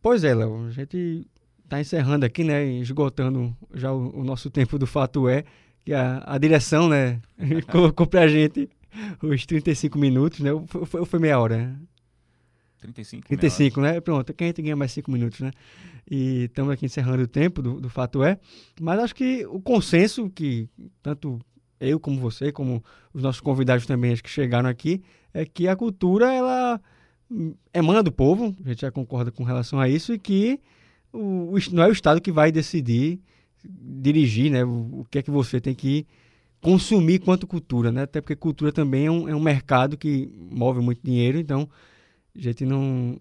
Pois 0.00 0.24
é, 0.24 0.34
Léo, 0.34 0.66
a 0.66 0.70
gente 0.70 1.28
está 1.64 1.80
encerrando 1.80 2.24
aqui, 2.24 2.44
né, 2.44 2.64
esgotando 2.64 3.54
já 3.74 3.92
o, 3.92 4.20
o, 4.20 4.24
nosso 4.24 4.48
tempo 4.48 4.78
do 4.78 4.86
Fato 4.86 5.28
É, 5.28 5.44
que 5.84 5.92
a, 5.92 6.22
a 6.24 6.38
direção, 6.38 6.88
né, 6.88 7.20
colocou 7.70 8.06
para 8.06 8.22
a 8.22 8.28
gente 8.28 8.70
os 9.22 9.44
35 9.44 9.98
minutos, 9.98 10.40
né, 10.40 10.50
foi, 10.66 11.04
foi 11.04 11.18
meia 11.18 11.38
hora, 11.38 11.58
né? 11.58 11.76
35. 12.92 13.28
35, 13.28 13.80
né? 13.80 14.00
Pronto, 14.00 14.30
aqui 14.30 14.44
a 14.44 14.46
gente 14.48 14.62
ganha 14.62 14.76
mais 14.76 14.92
5 14.92 15.10
minutos, 15.10 15.40
né? 15.40 15.50
E 16.10 16.44
estamos 16.44 16.72
aqui 16.72 16.86
encerrando 16.86 17.22
o 17.22 17.26
tempo 17.26 17.60
do, 17.60 17.80
do 17.80 17.88
fato 17.88 18.22
é. 18.22 18.38
Mas 18.80 18.98
acho 19.00 19.14
que 19.14 19.44
o 19.46 19.60
consenso 19.60 20.30
que 20.30 20.68
tanto 21.02 21.40
eu 21.80 21.98
como 21.98 22.20
você, 22.20 22.52
como 22.52 22.82
os 23.12 23.22
nossos 23.22 23.40
convidados 23.40 23.86
também, 23.86 24.12
acho 24.12 24.22
que 24.22 24.30
chegaram 24.30 24.68
aqui, 24.68 25.02
é 25.32 25.44
que 25.44 25.68
a 25.68 25.76
cultura, 25.76 26.32
ela 26.32 26.80
emana 27.74 28.02
do 28.02 28.12
povo, 28.12 28.54
a 28.64 28.68
gente 28.68 28.82
já 28.82 28.90
concorda 28.90 29.30
com 29.30 29.44
relação 29.44 29.80
a 29.80 29.88
isso, 29.88 30.14
e 30.14 30.18
que 30.18 30.60
o, 31.12 31.54
o 31.54 31.58
não 31.72 31.82
é 31.82 31.88
o 31.88 31.92
Estado 31.92 32.20
que 32.20 32.32
vai 32.32 32.52
decidir, 32.52 33.20
dirigir, 33.64 34.50
né? 34.50 34.64
O, 34.64 35.00
o 35.00 35.06
que 35.10 35.18
é 35.18 35.22
que 35.22 35.30
você 35.30 35.60
tem 35.60 35.74
que 35.74 36.06
consumir 36.60 37.18
quanto 37.20 37.46
cultura, 37.46 37.92
né? 37.92 38.02
Até 38.02 38.20
porque 38.20 38.36
cultura 38.36 38.72
também 38.72 39.06
é 39.06 39.10
um, 39.10 39.28
é 39.28 39.34
um 39.34 39.40
mercado 39.40 39.96
que 39.96 40.30
move 40.50 40.80
muito 40.80 41.00
dinheiro, 41.02 41.38
então 41.38 41.68
a 42.38 42.42
gente 42.42 42.64
não. 42.64 43.18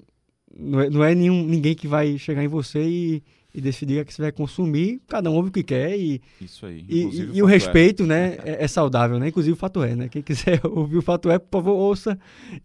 Não 0.57 0.79
é, 0.79 0.89
não 0.89 1.03
é 1.03 1.13
nenhum, 1.13 1.43
ninguém 1.43 1.75
que 1.75 1.85
vai 1.85 2.17
chegar 2.17 2.41
em 2.41 2.47
você 2.47 2.81
e, 2.81 3.23
e 3.53 3.59
decidir 3.59 4.01
o 4.01 4.05
que 4.05 4.13
você 4.13 4.21
vai 4.21 4.31
consumir. 4.31 5.01
Cada 5.07 5.29
um 5.29 5.33
ouve 5.33 5.49
o 5.49 5.51
que 5.51 5.63
quer 5.63 5.97
e. 5.97 6.21
Isso 6.39 6.65
aí. 6.65 6.85
E, 6.87 7.03
e, 7.03 7.29
e 7.35 7.41
o, 7.41 7.45
o 7.45 7.47
respeito, 7.47 8.03
é. 8.03 8.05
né? 8.05 8.37
É, 8.43 8.63
é, 8.63 8.67
saudável, 8.67 9.19
né? 9.19 9.27
Inclusive 9.27 9.53
o 9.53 9.57
fato 9.57 9.83
é, 9.83 9.95
né? 9.95 10.07
Quem 10.07 10.21
quiser 10.21 10.61
ouvir 10.67 10.97
o 10.97 11.01
fato 11.01 11.29
é, 11.29 11.37
por 11.37 11.59
favor, 11.59 11.73
ouça 11.73 12.17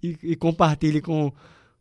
e, 0.03 0.17
e 0.23 0.37
compartilhe 0.37 1.01
com, 1.01 1.33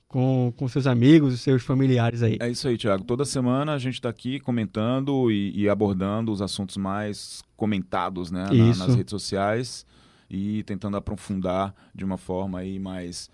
com, 0.08 0.52
com 0.58 0.68
seus 0.68 0.88
amigos, 0.88 1.40
seus 1.42 1.64
familiares 1.64 2.24
aí. 2.24 2.38
É 2.40 2.50
isso 2.50 2.68
aí, 2.68 2.78
Tiago. 2.78 3.04
Toda 3.04 3.24
semana 3.24 3.74
a 3.74 3.78
gente 3.78 3.96
está 3.96 4.10
aqui 4.10 4.40
comentando 4.40 5.32
e, 5.32 5.52
e, 5.56 5.70
abordando 5.70 6.32
os 6.32 6.42
assuntos 6.42 6.76
mais 6.78 7.44
comentados 7.56 8.32
né, 8.32 8.46
na, 8.52 8.76
nas 8.76 8.96
redes 8.96 9.12
sociais 9.12 9.86
e 10.30 10.64
tentando 10.64 10.98
aprofundar 10.98 11.74
de 11.94 12.04
uma 12.04 12.18
forma 12.18 12.60
aí 12.60 12.80
mais 12.80 13.30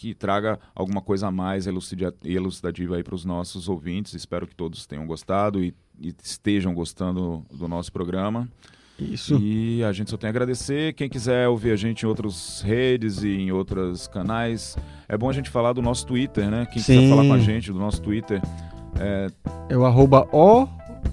que 0.00 0.14
traga 0.14 0.58
alguma 0.74 1.02
coisa 1.02 1.26
a 1.26 1.30
mais 1.30 1.66
elucidativa 1.66 2.96
aí 2.96 3.02
para 3.02 3.14
os 3.14 3.26
nossos 3.26 3.68
ouvintes. 3.68 4.14
Espero 4.14 4.46
que 4.46 4.54
todos 4.54 4.86
tenham 4.86 5.06
gostado 5.06 5.62
e, 5.62 5.74
e, 6.00 6.14
estejam 6.24 6.72
gostando 6.72 7.44
do 7.52 7.68
nosso 7.68 7.92
programa. 7.92 8.48
Isso. 8.98 9.38
E 9.38 9.84
a 9.84 9.92
gente 9.92 10.08
só 10.08 10.16
tem 10.16 10.28
a 10.28 10.30
agradecer. 10.30 10.94
Quem 10.94 11.06
quiser 11.06 11.48
ouvir 11.48 11.72
a 11.72 11.76
gente 11.76 12.04
em 12.04 12.08
outras 12.08 12.62
redes 12.62 13.22
e 13.22 13.28
em 13.28 13.52
outros 13.52 14.06
canais, 14.06 14.74
é 15.06 15.18
bom 15.18 15.28
a 15.28 15.34
gente 15.34 15.50
falar 15.50 15.74
do 15.74 15.82
nosso 15.82 16.06
Twitter, 16.06 16.50
né? 16.50 16.64
Quem 16.64 16.80
Sim. 16.80 16.94
quiser 16.94 17.10
falar 17.10 17.28
com 17.28 17.34
a 17.34 17.38
gente 17.38 17.70
do 17.70 17.78
nosso 17.78 18.00
Twitter. 18.00 18.40
É, 18.98 19.30
é 19.68 19.76
o 19.76 19.84
arroba 19.84 20.26
O, 20.32 20.66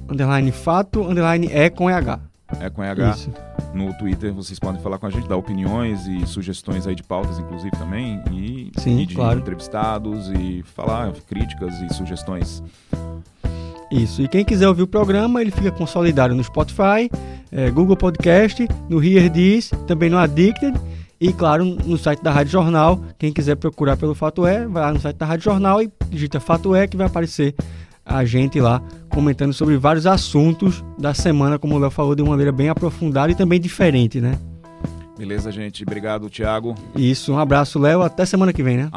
underline 0.10 0.52
fato, 0.54 1.02
underline 1.02 1.48
E 1.48 1.70
com 1.70 1.90
EH. 1.90 2.22
É 2.62 2.70
com 2.70 2.82
EH. 2.82 3.16
Isso 3.16 3.47
no 3.74 3.94
Twitter 3.98 4.34
vocês 4.34 4.60
podem 4.60 4.82
falar 4.82 4.98
com 4.98 5.06
a 5.06 5.10
gente, 5.10 5.28
dar 5.28 5.38
opiniões 5.38 6.08
e 6.08 6.26
sugestões 6.26 6.88
aí 6.88 6.96
de 6.96 7.04
pautas, 7.04 7.40
inclusive, 7.40 7.72
também. 7.72 8.22
E, 8.32 8.72
Sim, 8.78 9.00
e 9.00 9.06
de 9.06 9.16
claro. 9.16 9.40
entrevistados 9.40 10.30
e 10.30 10.64
falar 10.76 11.12
críticas 11.28 11.74
e 11.82 11.94
sugestões. 11.94 12.64
Isso. 13.92 14.22
E 14.22 14.28
quem 14.28 14.44
quiser 14.44 14.68
ouvir 14.68 14.84
o 14.84 14.88
programa, 14.88 15.42
ele 15.42 15.52
fica 15.52 15.72
consolidado 15.72 16.36
no 16.36 16.44
Spotify, 16.44 17.10
é, 17.52 17.72
Google 17.72 17.96
Podcast, 17.96 18.68
no 18.90 19.04
Here 19.04 19.30
This, 19.30 19.72
também 19.88 20.10
no 20.10 20.18
Addicted 20.18 20.78
e, 21.20 21.34
claro, 21.34 21.66
no 21.66 21.98
site 21.98 22.22
da 22.22 22.32
Rádio 22.32 22.52
Jornal. 22.52 23.00
Quem 23.18 23.32
quiser 23.32 23.56
procurar 23.56 23.98
pelo 23.98 24.14
Fato 24.14 24.46
É, 24.46 24.68
vai 24.68 24.84
lá 24.84 24.94
no 24.94 25.00
site 25.00 25.16
da 25.18 25.26
Rádio 25.26 25.46
Jornal 25.46 25.82
e 25.82 25.92
digita 26.10 26.40
Fato 26.40 26.76
É 26.76 26.88
que 26.88 26.98
vai 26.98 27.08
aparecer 27.08 27.56
a 28.08 28.24
gente 28.26 28.60
lá 28.60 28.82
comentando 29.10 29.54
sobre 29.54 29.78
vários 29.78 30.06
assuntos 30.06 30.84
da 30.98 31.14
semana, 31.14 31.60
como 31.60 31.76
o 31.76 31.80
Léo 31.80 31.92
falou, 31.92 32.16
de 32.16 32.22
uma 32.22 32.32
maneira 32.32 32.52
bem 32.52 32.70
aprofundada 32.70 33.32
e 33.32 33.36
também 33.36 33.60
diferente, 33.60 34.22
né? 34.22 34.40
Beleza, 35.18 35.52
gente. 35.52 35.84
Obrigado, 35.84 36.30
Thiago. 36.30 36.76
Isso, 36.96 37.34
um 37.34 37.40
abraço, 37.40 37.80
Léo. 37.80 38.04
Até 38.04 38.26
semana 38.26 38.54
que 38.54 38.62
vem, 38.62 38.78
né? 38.78 38.90